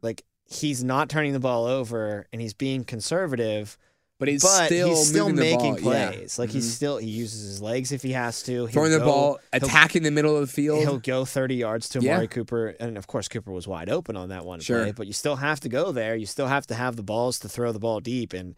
Like 0.02 0.24
he's 0.46 0.84
not 0.84 1.10
turning 1.10 1.34
the 1.34 1.40
ball 1.40 1.66
over 1.66 2.28
and 2.32 2.42
he's 2.42 2.54
being 2.54 2.84
conservative, 2.84 3.78
But 4.20 4.28
he's 4.28 4.44
but 4.44 4.66
still 4.66 4.90
he's 4.90 5.08
still 5.08 5.30
making 5.30 5.78
ball, 5.82 5.94
yeah. 5.94 6.12
plays. 6.12 6.38
Like 6.38 6.50
he's 6.50 6.68
Mhm. 6.68 6.76
still 6.76 6.98
he 6.98 7.08
uses 7.10 7.42
his 7.48 7.62
legs 7.62 7.92
if 7.94 8.04
he 8.04 8.12
has 8.12 8.44
to. 8.44 8.52
He'll 8.52 8.68
throwing 8.68 8.92
the 8.92 9.00
go- 9.00 9.06
ball, 9.06 9.40
attacking 9.54 10.04
the 10.04 10.12
middle 10.12 10.36
of 10.36 10.42
the 10.42 10.52
field. 10.54 10.80
He'll 10.82 11.00
go 11.00 11.24
30 11.24 11.56
yards 11.56 11.88
to 11.90 12.02
Yeah. 12.02 12.26
Cooper. 12.26 12.76
And 12.82 12.98
of 12.98 13.08
course, 13.08 13.28
Cooper 13.30 13.52
was 13.54 13.66
wide 13.68 13.90
open 13.90 14.18
on 14.18 14.28
that 14.30 14.46
one 14.46 14.60
Sure. 14.60 14.84
play, 14.84 14.92
but 14.92 15.08
you 15.08 15.14
still 15.14 15.38
have 15.38 15.62
to 15.62 15.70
go 15.70 15.94
there. 15.94 16.16
You 16.18 16.26
still 16.26 16.48
have 16.48 16.68
to 16.68 16.76
have 16.76 16.98
the 16.98 17.04
balls 17.04 17.40
to 17.40 17.50
throw 17.50 17.72
the 17.72 17.80
ball 17.80 18.02
deep. 18.02 18.34
And 18.34 18.56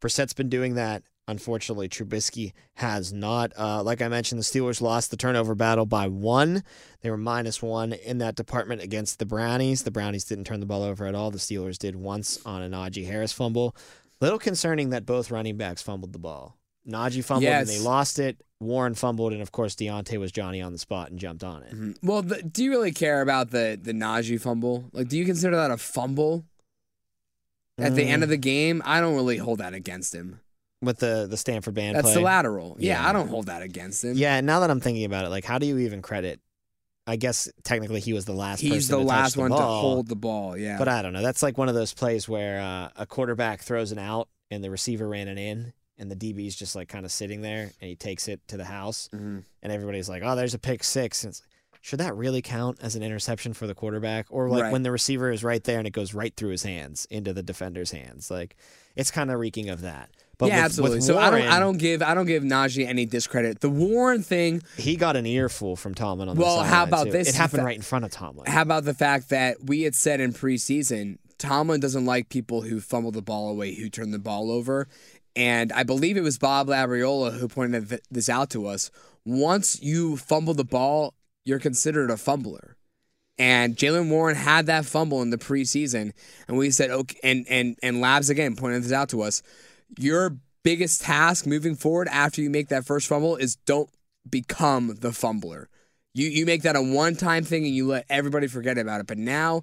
Brissett's 0.00 0.32
been 0.32 0.48
doing 0.48 0.74
that. 0.74 1.02
Unfortunately, 1.28 1.88
Trubisky 1.88 2.52
has 2.74 3.12
not. 3.12 3.52
Uh, 3.56 3.84
like 3.84 4.02
I 4.02 4.08
mentioned, 4.08 4.40
the 4.40 4.44
Steelers 4.44 4.80
lost 4.80 5.12
the 5.12 5.16
turnover 5.16 5.54
battle 5.54 5.86
by 5.86 6.08
one. 6.08 6.64
They 7.02 7.10
were 7.10 7.16
minus 7.16 7.62
one 7.62 7.92
in 7.92 8.18
that 8.18 8.34
department 8.34 8.82
against 8.82 9.20
the 9.20 9.26
Brownies. 9.26 9.84
The 9.84 9.92
Brownies 9.92 10.24
didn't 10.24 10.44
turn 10.44 10.58
the 10.58 10.66
ball 10.66 10.82
over 10.82 11.06
at 11.06 11.14
all. 11.14 11.30
The 11.30 11.38
Steelers 11.38 11.78
did 11.78 11.94
once 11.94 12.38
on 12.44 12.62
a 12.62 12.68
Najee 12.68 13.06
Harris 13.06 13.30
fumble. 13.32 13.76
Little 14.20 14.38
concerning 14.38 14.90
that 14.90 15.06
both 15.06 15.30
running 15.30 15.56
backs 15.56 15.82
fumbled 15.82 16.12
the 16.12 16.18
ball. 16.18 16.56
Najee 16.88 17.24
fumbled 17.24 17.50
and 17.52 17.68
they 17.68 17.78
lost 17.78 18.18
it. 18.18 18.42
Warren 18.58 18.94
fumbled, 18.94 19.32
and 19.32 19.40
of 19.40 19.52
course 19.52 19.74
Diontae 19.74 20.18
was 20.18 20.32
Johnny 20.32 20.60
on 20.60 20.72
the 20.72 20.78
spot 20.78 21.10
and 21.10 21.18
jumped 21.18 21.42
on 21.44 21.62
it. 21.62 21.74
Mhm. 21.74 21.96
Well, 22.02 22.20
the, 22.22 22.42
do 22.42 22.62
you 22.64 22.70
really 22.70 22.92
care 22.92 23.22
about 23.22 23.50
the 23.50 23.78
the 23.80 23.92
Najee 23.92 24.40
fumble? 24.40 24.90
Like, 24.92 25.08
do 25.08 25.16
you 25.16 25.24
consider 25.24 25.56
that 25.56 25.70
a 25.70 25.76
fumble 25.78 26.44
at 27.78 27.94
the 27.94 28.02
Mm. 28.02 28.08
end 28.08 28.22
of 28.22 28.28
the 28.28 28.36
game? 28.36 28.82
I 28.84 29.00
don't 29.00 29.14
really 29.14 29.38
hold 29.38 29.58
that 29.60 29.74
against 29.74 30.14
him. 30.14 30.40
with 30.82 30.98
the 31.00 31.26
the 31.28 31.36
Stanford 31.36 31.74
band 31.74 31.94
That's 31.94 32.06
play. 32.06 32.14
the 32.14 32.20
lateral. 32.20 32.74
Yeah, 32.80 33.02
Yeah. 33.02 33.08
I 33.08 33.12
don't 33.12 33.28
hold 33.28 33.46
that 33.48 33.60
against 33.60 34.02
him. 34.02 34.14
Yeah, 34.16 34.40
now 34.40 34.60
that 34.60 34.70
I'm 34.70 34.80
thinking 34.80 35.04
about 35.04 35.26
it, 35.26 35.28
like 35.28 35.44
how 35.44 35.58
do 35.58 35.66
you 35.66 35.76
even 35.78 36.00
credit? 36.00 36.40
I 37.10 37.16
guess 37.16 37.48
technically 37.64 38.00
he 38.00 38.12
was 38.12 38.24
the 38.24 38.32
last. 38.32 38.60
he's 38.60 38.88
person 38.88 38.92
the 38.92 38.98
to 38.98 39.04
touch 39.04 39.08
last 39.18 39.34
the 39.34 39.40
one 39.40 39.50
to 39.50 39.56
hold 39.56 40.08
the 40.08 40.16
ball. 40.16 40.56
Yeah, 40.56 40.78
But 40.78 40.88
I 40.88 41.02
don't 41.02 41.12
know. 41.12 41.22
That's 41.22 41.42
like 41.42 41.58
one 41.58 41.68
of 41.68 41.74
those 41.74 41.92
plays 41.92 42.28
where 42.28 42.60
uh, 42.60 42.88
a 42.96 43.06
quarterback 43.06 43.60
throws 43.62 43.92
an 43.92 43.98
out 43.98 44.28
and 44.50 44.62
the 44.64 44.70
receiver 44.70 45.06
ran 45.08 45.28
it 45.28 45.38
in, 45.38 45.72
and 45.98 46.10
the 46.10 46.16
DB's 46.16 46.56
just 46.56 46.74
like 46.76 46.88
kind 46.88 47.04
of 47.04 47.12
sitting 47.12 47.42
there, 47.42 47.62
and 47.80 47.88
he 47.88 47.94
takes 47.96 48.28
it 48.28 48.40
to 48.48 48.56
the 48.56 48.64
house, 48.64 49.08
Mhm. 49.14 49.44
and 49.62 49.72
everybody's 49.72 50.08
like, 50.08 50.22
"Oh, 50.24 50.34
there's 50.36 50.54
a 50.54 50.58
pick 50.58 50.82
six. 50.84 51.22
And 51.24 51.30
it's 51.32 51.42
like, 51.72 51.80
should 51.82 52.00
that 52.00 52.16
really 52.16 52.42
count 52.42 52.78
as 52.82 52.96
an 52.96 53.02
interception 53.02 53.52
for 53.54 53.66
the 53.66 53.74
quarterback, 53.74 54.26
or 54.30 54.48
like 54.48 54.62
Right. 54.64 54.72
when 54.72 54.82
the 54.82 54.90
receiver 54.92 55.30
is 55.30 55.42
right 55.44 55.62
there 55.64 55.78
and 55.78 55.86
it 55.86 55.92
goes 55.92 56.14
right 56.14 56.34
through 56.36 56.50
his 56.50 56.62
hands 56.62 57.06
into 57.10 57.32
the 57.32 57.42
defender's 57.42 57.90
hands? 57.90 58.30
Like 58.30 58.56
it's 58.96 59.10
kind 59.10 59.30
of 59.30 59.38
reeking 59.38 59.68
of 59.68 59.80
that. 59.82 60.10
But 60.40 60.48
yeah, 60.48 60.56
with- 60.56 60.64
absolutely. 60.64 60.96
with 60.96 61.04
so 61.04 61.18
I 61.18 61.30
don't, 61.30 61.42
I 61.42 61.60
don't 61.60 61.76
give, 61.76 62.02
I 62.02 62.14
don't 62.14 62.26
give 62.26 62.42
Najee 62.42 62.86
any 62.86 63.06
discredit. 63.06 63.60
The 63.60 63.68
Warren 63.70 64.22
thing. 64.22 64.62
He 64.76 64.96
got 64.96 65.14
an 65.14 65.26
earful 65.26 65.76
from 65.76 65.94
Tomlin 65.94 66.28
on 66.30 66.36
Well, 66.36 66.58
the 66.58 66.64
how 66.64 66.82
about 66.84 67.04
too. 67.06 67.12
this? 67.12 67.28
It 67.28 67.34
happened 67.36 67.60
Fa- 67.60 67.66
right 67.66 67.76
in 67.76 67.82
front 67.82 68.04
of 68.06 68.10
Tomlin. 68.10 68.50
How 68.50 68.62
about 68.62 68.84
the 68.84 68.94
fact 68.94 69.28
that 69.28 69.58
we 69.64 69.82
had 69.82 69.94
said 69.94 70.18
in 70.20 70.32
preseason, 70.32 71.18
Tomlin 71.38 71.78
doesn't 71.80 72.04
like 72.06 72.28
people 72.30 72.62
who 72.62 72.80
fumble 72.80 73.12
the 73.12 73.22
ball 73.22 73.48
away, 73.50 73.74
who 73.74 73.88
turn 73.90 74.10
the 74.10 74.18
ball 74.18 74.50
over. 74.50 74.88
And 75.36 75.72
I 75.72 75.84
believe 75.84 76.16
it 76.16 76.22
was 76.22 76.38
Bob 76.38 76.66
Labriola 76.68 77.38
who 77.38 77.46
pointed 77.46 78.00
this 78.10 78.28
out 78.28 78.50
to 78.50 78.66
us. 78.66 78.90
Once 79.24 79.80
you 79.82 80.16
fumble 80.16 80.54
the 80.54 80.64
ball, 80.64 81.14
you're 81.44 81.58
considered 81.60 82.10
a 82.10 82.16
fumbler. 82.16 82.76
And 83.38 83.74
Jaylen 83.76 84.10
Warren 84.10 84.36
had 84.36 84.66
that 84.66 84.84
fumble 84.84 85.22
in 85.22 85.30
the 85.30 85.38
preseason, 85.38 86.12
and 86.46 86.58
we 86.58 86.70
said, 86.70 86.90
okay, 86.90 87.18
and 87.24 87.46
and 87.48 87.78
and 87.82 88.00
Labs 88.02 88.28
again 88.28 88.54
pointed 88.54 88.82
this 88.82 88.92
out 88.92 89.08
to 89.10 89.22
us. 89.22 89.42
Your 89.98 90.36
biggest 90.62 91.02
task 91.02 91.46
moving 91.46 91.74
forward 91.74 92.08
after 92.08 92.40
you 92.42 92.50
make 92.50 92.68
that 92.68 92.84
first 92.84 93.06
fumble 93.08 93.36
is 93.36 93.56
don't 93.56 93.88
become 94.28 94.96
the 95.00 95.12
fumbler. 95.12 95.68
You 96.14 96.28
you 96.28 96.44
make 96.46 96.62
that 96.62 96.76
a 96.76 96.82
one 96.82 97.14
time 97.16 97.44
thing 97.44 97.64
and 97.64 97.74
you 97.74 97.86
let 97.88 98.04
everybody 98.10 98.46
forget 98.46 98.78
about 98.78 99.00
it. 99.00 99.06
But 99.06 99.18
now, 99.18 99.62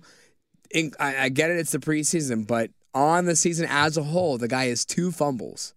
in, 0.71 0.91
I, 0.99 1.25
I 1.25 1.29
get 1.29 1.51
it, 1.51 1.57
it's 1.57 1.71
the 1.71 1.79
preseason, 1.79 2.47
but 2.47 2.71
on 2.93 3.25
the 3.25 3.35
season 3.35 3.67
as 3.69 3.97
a 3.97 4.03
whole, 4.03 4.37
the 4.37 4.47
guy 4.47 4.65
has 4.67 4.85
two 4.85 5.11
fumbles. 5.11 5.73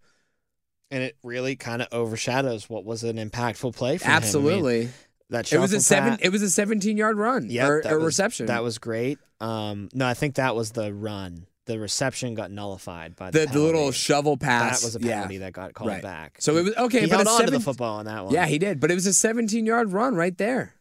And 0.93 1.03
it 1.05 1.17
really 1.23 1.55
kind 1.55 1.83
of 1.83 1.89
overshadows 1.93 2.69
what 2.69 2.85
was 2.85 3.05
an 3.05 3.17
impactful 3.17 3.77
play 3.77 3.99
for 3.99 4.05
him. 4.07 4.11
I 4.11 4.15
mean, 4.15 4.17
Absolutely. 4.25 4.89
that 5.29 5.53
It 5.53 5.59
was 5.59 5.73
a 5.73 5.77
shuffle 5.77 5.83
seven. 5.83 6.11
pat- 6.13 6.25
It 6.25 6.31
was 6.31 6.43
a 6.43 6.51
17 6.51 6.97
yard 6.97 7.17
run 7.17 7.49
Yeah, 7.49 7.69
or, 7.69 7.83
or 7.87 7.97
was- 7.99 8.07
reception. 8.07 8.47
That 8.47 8.65
was 8.65 8.79
great. 8.79 9.19
Um, 9.41 9.89
no, 9.95 10.07
I 10.07 10.15
think 10.15 10.35
that 10.37 10.57
was 10.57 10.73
the 10.73 10.93
run. 10.93 11.47
The 11.71 11.79
reception 11.79 12.35
got 12.35 12.51
nullified 12.51 13.15
by 13.15 13.31
the, 13.31 13.47
the, 13.47 13.53
the 13.53 13.59
little 13.61 13.93
shovel 13.93 14.37
pass. 14.37 14.81
That 14.81 14.87
was 14.87 14.97
a 14.97 15.01
yeah. 15.01 15.15
penalty 15.15 15.39
that 15.39 15.53
got 15.53 15.73
called 15.73 15.91
Right. 15.91 16.03
back. 16.03 16.39
So 16.41 16.57
it 16.57 16.65
was 16.65 16.77
okay, 16.77 17.03
he 17.03 17.07
but 17.07 17.27
held 17.27 17.29
on 17.29 17.45
to 17.45 17.51
the 17.53 17.61
football 17.61 17.99
on 17.99 18.07
that 18.07 18.25
one. 18.25 18.35
Yeah, 18.35 18.47
he 18.47 18.59
did, 18.59 18.81
but 18.81 18.91
it 18.91 18.95
was 18.95 19.07
a 19.07 19.13
17 19.13 19.65
yard 19.67 19.93
run 19.93 20.17
right 20.17 20.37
there 20.37 20.75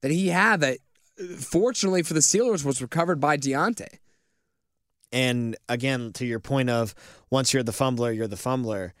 that 0.00 0.10
he 0.10 0.28
had. 0.28 0.60
That 0.60 0.78
fortunately 1.38 2.02
for 2.02 2.14
the 2.14 2.20
Steelers 2.20 2.64
was 2.64 2.80
recovered 2.80 3.20
by 3.20 3.36
Diontae. 3.36 3.98
And 5.12 5.54
again, 5.68 6.14
to 6.14 6.24
your 6.24 6.40
point 6.40 6.70
of 6.70 6.94
once 7.30 7.52
you're 7.52 7.62
the 7.62 7.72
fumbler, 7.72 8.10
you're 8.10 8.26
the 8.26 8.36
fumbler. 8.36 8.94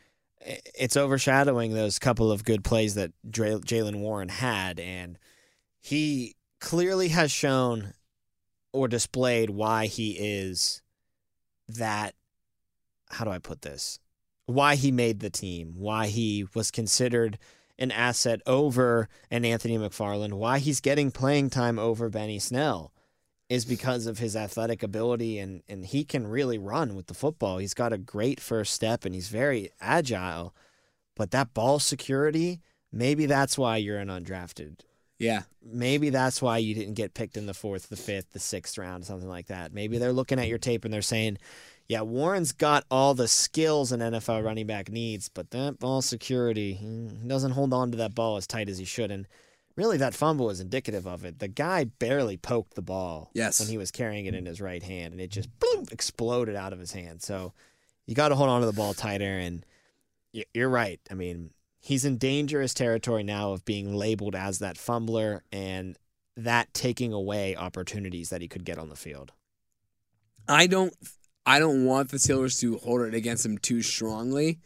It's 0.78 0.98
overshadowing 0.98 1.72
those 1.72 1.98
couple 1.98 2.30
of 2.30 2.44
good 2.44 2.62
plays 2.62 2.94
that 2.94 3.12
Jaylen 3.26 4.00
Warren 4.00 4.28
had, 4.28 4.78
and 4.78 5.18
he 5.80 6.36
clearly 6.60 7.08
has 7.08 7.32
shown 7.32 7.94
or 8.72 8.86
displayed 8.86 9.48
why 9.48 9.86
he 9.86 10.10
is 10.18 10.82
that. 11.68 12.14
How 13.10 13.24
do 13.24 13.30
I 13.30 13.38
put 13.38 13.62
this? 13.62 13.98
Why 14.46 14.76
he 14.76 14.90
made 14.92 15.20
the 15.20 15.30
team, 15.30 15.74
why 15.76 16.06
he 16.06 16.46
was 16.54 16.70
considered 16.70 17.38
an 17.78 17.90
asset 17.90 18.40
over 18.46 19.08
an 19.30 19.44
Anthony 19.44 19.76
McFarland, 19.76 20.34
why 20.34 20.58
he's 20.58 20.80
getting 20.80 21.10
playing 21.10 21.50
time 21.50 21.78
over 21.78 22.08
Benny 22.08 22.38
Snell 22.38 22.92
is 23.48 23.64
because 23.64 24.06
of 24.06 24.18
his 24.18 24.34
athletic 24.34 24.82
ability 24.82 25.38
and 25.38 25.62
and 25.68 25.86
he 25.86 26.04
can 26.04 26.26
really 26.26 26.58
run 26.58 26.96
with 26.96 27.06
the 27.06 27.14
football. 27.14 27.58
He's 27.58 27.74
got 27.74 27.92
a 27.92 27.98
great 27.98 28.40
first 28.40 28.72
step 28.72 29.04
and 29.04 29.14
he's 29.14 29.28
very 29.28 29.70
agile. 29.80 30.54
But 31.14 31.30
that 31.30 31.54
ball 31.54 31.78
security, 31.78 32.60
maybe 32.92 33.26
that's 33.26 33.56
why 33.56 33.76
you're 33.76 33.98
an 33.98 34.08
undrafted. 34.08 34.80
Yeah, 35.18 35.42
Maybe 35.62 36.10
that's 36.10 36.42
why 36.42 36.58
you 36.58 36.74
didn't 36.74 36.94
get 36.94 37.14
picked 37.14 37.36
in 37.36 37.46
the 37.46 37.54
fourth, 37.54 37.88
the 37.88 37.96
fifth, 37.96 38.32
the 38.32 38.38
sixth 38.38 38.76
round, 38.78 39.04
something 39.04 39.28
like 39.28 39.46
that. 39.46 39.72
Maybe 39.72 39.98
they're 39.98 40.12
looking 40.12 40.38
at 40.38 40.46
your 40.48 40.58
tape 40.58 40.84
and 40.84 40.92
they're 40.92 41.02
saying, 41.02 41.38
yeah, 41.88 42.02
Warren's 42.02 42.52
got 42.52 42.84
all 42.90 43.14
the 43.14 43.26
skills 43.28 43.92
an 43.92 44.00
NFL 44.00 44.44
running 44.44 44.66
back 44.66 44.90
needs, 44.90 45.28
but 45.28 45.50
that 45.52 45.78
ball 45.78 46.02
security, 46.02 46.78
mm, 46.82 47.22
he 47.22 47.28
doesn't 47.28 47.52
hold 47.52 47.72
on 47.72 47.90
to 47.92 47.96
that 47.98 48.14
ball 48.14 48.36
as 48.36 48.46
tight 48.46 48.68
as 48.68 48.78
he 48.78 48.84
should. 48.84 49.10
And 49.10 49.26
really, 49.76 49.96
that 49.96 50.14
fumble 50.14 50.50
is 50.50 50.60
indicative 50.60 51.06
of 51.06 51.24
it. 51.24 51.38
The 51.38 51.48
guy 51.48 51.84
barely 51.84 52.36
poked 52.36 52.74
the 52.74 52.82
ball 52.82 53.30
Yes. 53.34 53.58
when 53.60 53.68
he 53.68 53.78
was 53.78 53.90
carrying 53.90 54.26
it 54.26 54.34
in 54.34 54.46
his 54.46 54.60
right 54.60 54.82
hand, 54.82 55.12
and 55.12 55.20
it 55.20 55.30
just 55.30 55.48
boom, 55.58 55.86
exploded 55.90 56.56
out 56.56 56.72
of 56.72 56.78
his 56.78 56.92
hand. 56.92 57.22
So 57.22 57.52
you 58.06 58.14
got 58.14 58.28
to 58.28 58.34
hold 58.34 58.50
on 58.50 58.60
to 58.60 58.66
the 58.66 58.72
ball 58.72 58.92
tighter. 58.94 59.24
And 59.38 59.64
you're 60.52 60.68
right. 60.68 61.00
I 61.10 61.14
mean, 61.14 61.50
he's 61.86 62.04
in 62.04 62.18
dangerous 62.18 62.74
territory 62.74 63.22
now 63.22 63.52
of 63.52 63.64
being 63.64 63.94
labeled 63.94 64.34
as 64.34 64.58
that 64.58 64.76
fumbler 64.76 65.44
and 65.52 65.96
that 66.36 66.74
taking 66.74 67.12
away 67.12 67.54
opportunities 67.54 68.28
that 68.30 68.42
he 68.42 68.48
could 68.48 68.64
get 68.64 68.76
on 68.76 68.88
the 68.88 68.96
field. 68.96 69.32
I 70.48 70.66
don't. 70.66 70.92
I 71.48 71.60
don't 71.60 71.84
want 71.84 72.10
the 72.10 72.16
Steelers 72.16 72.58
to 72.58 72.78
hold 72.78 73.02
it 73.02 73.14
against 73.14 73.46
him 73.46 73.56
too 73.56 73.80
strongly. 73.80 74.58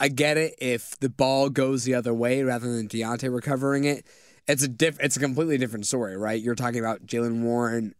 I 0.00 0.08
get 0.08 0.36
it 0.36 0.56
if 0.58 0.98
the 0.98 1.08
ball 1.08 1.48
goes 1.48 1.84
the 1.84 1.94
other 1.94 2.12
way 2.12 2.42
rather 2.42 2.74
than 2.74 2.88
Diontae 2.88 3.32
recovering 3.32 3.84
it. 3.84 4.04
It's 4.48 4.64
a 4.64 4.68
diff. 4.68 4.98
It's 4.98 5.16
a 5.16 5.20
completely 5.20 5.58
different 5.58 5.86
story, 5.86 6.16
right? 6.16 6.42
You're 6.42 6.56
talking 6.56 6.80
about 6.80 7.06
Jaylen 7.06 7.42
Warren 7.42 7.94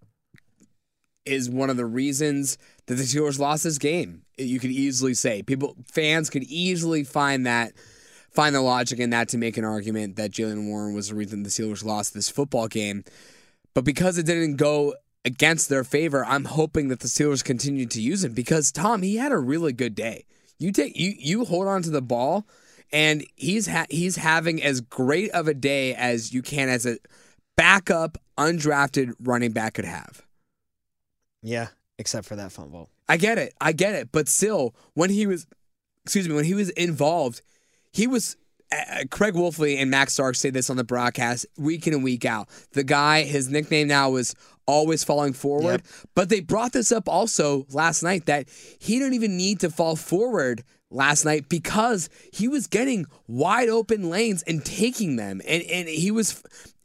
is 1.25 1.49
one 1.49 1.71
of 1.71 1.77
the 1.77 1.87
reasons 1.87 2.59
that 2.87 2.97
the 2.97 3.05
Steelers 3.05 3.39
lost 3.39 3.63
this 3.63 3.79
game. 3.79 4.23
You 4.37 4.59
could 4.59 4.73
easily 4.73 5.15
say 5.15 5.43
people, 5.43 5.77
fans 5.93 6.29
could 6.29 6.43
easily 6.43 7.05
find 7.05 7.47
that, 7.47 7.73
find 8.35 8.55
the 8.55 8.61
logic 8.61 8.99
in 8.99 9.11
that 9.11 9.29
to 9.29 9.39
make 9.39 9.57
an 9.57 9.65
argument 9.65 10.17
that 10.17 10.33
Jaylen 10.33 10.67
Warren 10.69 10.95
was 10.95 11.09
the 11.09 11.15
reason 11.15 11.43
the 11.43 11.49
Steelers 11.49 11.85
lost 11.85 12.15
this 12.15 12.29
football 12.29 12.69
game. 12.69 13.05
But 13.75 13.85
because 13.85 14.19
it 14.19 14.27
didn't 14.27 14.57
go 14.57 14.95
against 15.25 15.69
their 15.69 15.85
favor, 15.85 16.25
I'm 16.25 16.45
hoping 16.45 16.89
that 16.89 17.01
the 17.01 17.09
Steelers 17.09 17.45
continue 17.45 17.87
to 17.87 18.01
use 18.01 18.25
him 18.25 18.33
because 18.33 18.73
Tom, 18.73 19.03
he 19.03 19.17
had 19.17 19.33
a 19.33 19.39
really 19.39 19.73
good 19.73 19.95
day. 19.95 20.25
You 20.59 20.73
take 20.73 20.97
you 20.97 21.15
you 21.19 21.45
hold 21.45 21.67
on 21.67 21.83
to 21.83 21.91
the 21.91 22.03
ball, 22.03 22.47
and 22.93 23.25
he's 23.35 23.67
ha- 23.67 23.87
he's 23.91 24.17
having 24.17 24.63
as 24.63 24.81
great 24.81 25.31
of 25.33 25.49
a 25.49 25.55
day 25.55 25.95
as 25.95 26.33
you 26.33 26.43
can 26.43 26.69
as 26.69 26.87
a 26.87 26.99
backup 27.57 28.19
undrafted 28.39 29.15
running 29.21 29.53
back 29.53 29.75
could 29.75 29.85
have. 29.85 30.25
Yeah, 31.43 31.69
except 31.99 32.27
for 32.27 32.37
that 32.37 32.53
fumble. 32.53 32.89
I 33.09 33.17
get 33.17 33.37
it. 33.39 33.53
I 33.61 33.73
get 33.73 33.95
it. 33.95 34.11
But 34.13 34.29
still, 34.29 34.75
when 34.95 35.11
he 35.11 35.27
was, 35.27 35.47
excuse 36.05 36.29
me, 36.29 36.35
when 36.35 36.45
he 36.45 36.55
was 36.55 36.71
involved, 36.71 37.43
he 37.95 38.07
was. 38.07 38.37
Uh, 38.73 39.05
Craig 39.11 39.35
Wolfley 39.35 39.77
and 39.81 39.91
Max 39.91 40.15
Stark 40.15 40.35
say 40.35 40.51
this 40.51 40.69
on 40.71 40.77
the 40.77 40.85
broadcast 40.85 41.47
week 41.59 41.87
in 41.87 41.95
and 41.95 42.03
week 42.03 42.25
out. 42.25 42.49
The 42.73 42.83
guy, 42.83 43.23
his 43.23 43.49
nickname 43.49 43.89
now 43.89 44.11
was 44.11 44.35
always 44.67 45.05
falling 45.05 45.33
forward. 45.33 45.83
But 46.15 46.29
they 46.29 46.41
brought 46.41 46.73
this 46.73 46.91
up 46.91 47.09
also 47.09 47.67
last 47.71 48.03
night 48.03 48.27
that 48.27 48.49
he 48.79 48.99
didn't 48.99 49.15
even 49.15 49.37
need 49.37 49.61
to 49.61 49.71
fall 49.71 49.97
forward 49.97 50.65
last 50.91 51.25
night 51.25 51.49
because 51.49 52.09
he 52.33 52.49
was 52.49 52.67
getting 52.67 53.07
wide 53.27 53.69
open 53.69 54.09
lanes 54.11 54.43
and 54.45 54.65
taking 54.65 55.17
them. 55.17 55.41
And 55.47 55.63
and 55.65 55.89
he 55.89 56.11
was 56.11 56.43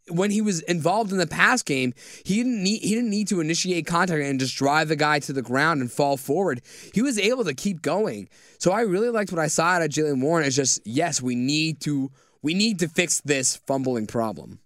when 0.09 0.31
he 0.31 0.41
was 0.41 0.61
involved 0.61 1.11
in 1.11 1.17
the 1.17 1.27
pass 1.27 1.63
game, 1.63 1.93
he 2.25 2.35
didn't 2.35 2.63
need 2.63 2.81
he 2.81 2.95
didn't 2.95 3.09
need 3.09 3.27
to 3.29 3.39
initiate 3.39 3.85
contact 3.85 4.21
and 4.21 4.39
just 4.39 4.55
drive 4.55 4.87
the 4.87 4.95
guy 4.95 5.19
to 5.19 5.33
the 5.33 5.41
ground 5.41 5.81
and 5.81 5.91
fall 5.91 6.17
forward. 6.17 6.61
He 6.93 7.01
was 7.01 7.17
able 7.19 7.45
to 7.45 7.53
keep 7.53 7.81
going. 7.81 8.29
So 8.57 8.71
I 8.71 8.81
really 8.81 9.09
liked 9.09 9.31
what 9.31 9.39
I 9.39 9.47
saw 9.47 9.65
out 9.65 9.81
of 9.81 9.89
Jaylen 9.89 10.21
Warren. 10.21 10.45
It's 10.45 10.55
just 10.55 10.85
yes, 10.85 11.21
we 11.21 11.35
need 11.35 11.79
to 11.81 12.11
we 12.41 12.53
need 12.53 12.79
to 12.79 12.87
fix 12.87 13.21
this 13.21 13.57
fumbling 13.67 14.07
problem. 14.07 14.59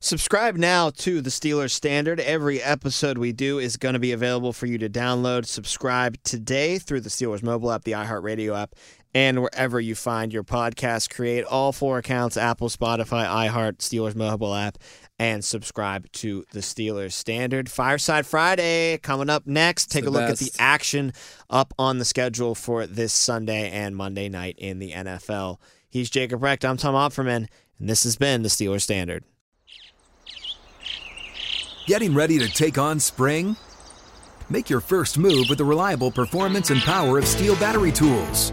Subscribe 0.00 0.56
now 0.56 0.90
to 0.90 1.20
the 1.20 1.30
Steelers 1.30 1.70
Standard. 1.70 2.20
Every 2.20 2.60
episode 2.60 3.18
we 3.18 3.32
do 3.32 3.58
is 3.58 3.76
going 3.76 3.92
to 3.92 3.98
be 3.98 4.12
available 4.12 4.52
for 4.52 4.66
you 4.66 4.78
to 4.78 4.88
download. 4.88 5.46
Subscribe 5.46 6.20
today 6.24 6.78
through 6.78 7.02
the 7.02 7.08
Steelers 7.08 7.42
mobile 7.42 7.70
app, 7.70 7.84
the 7.84 7.92
iHeartRadio 7.92 8.60
app, 8.60 8.74
and 9.14 9.40
wherever 9.40 9.80
you 9.80 9.94
find 9.94 10.32
your 10.32 10.44
podcast. 10.44 11.10
Create 11.14 11.44
all 11.44 11.72
four 11.72 11.98
accounts 11.98 12.36
Apple, 12.36 12.68
Spotify, 12.68 13.26
iHeart, 13.26 13.78
Steelers 13.78 14.14
mobile 14.14 14.54
app, 14.54 14.78
and 15.18 15.44
subscribe 15.44 16.10
to 16.12 16.44
the 16.52 16.60
Steelers 16.60 17.12
Standard. 17.12 17.70
Fireside 17.70 18.26
Friday 18.26 18.98
coming 18.98 19.30
up 19.30 19.46
next. 19.46 19.90
Take 19.90 20.06
a 20.06 20.10
look 20.10 20.30
at 20.30 20.38
the 20.38 20.52
action 20.58 21.12
up 21.48 21.74
on 21.78 21.98
the 21.98 22.04
schedule 22.04 22.54
for 22.54 22.86
this 22.86 23.12
Sunday 23.12 23.70
and 23.70 23.96
Monday 23.96 24.28
night 24.28 24.56
in 24.58 24.78
the 24.78 24.92
NFL. 24.92 25.58
He's 25.88 26.08
Jacob 26.08 26.42
Recht. 26.42 26.64
I'm 26.64 26.76
Tom 26.76 26.94
Opferman, 26.94 27.48
and 27.78 27.88
this 27.88 28.04
has 28.04 28.16
been 28.16 28.42
the 28.42 28.48
Steelers 28.48 28.82
Standard. 28.82 29.24
Getting 31.86 32.14
ready 32.14 32.38
to 32.38 32.48
take 32.48 32.78
on 32.78 33.00
spring? 33.00 33.56
Make 34.48 34.70
your 34.70 34.80
first 34.80 35.18
move 35.18 35.46
with 35.48 35.58
the 35.58 35.64
reliable 35.64 36.10
performance 36.10 36.70
and 36.70 36.80
power 36.80 37.18
of 37.18 37.24
STIHL 37.24 37.58
battery 37.58 37.92
tools. 37.92 38.52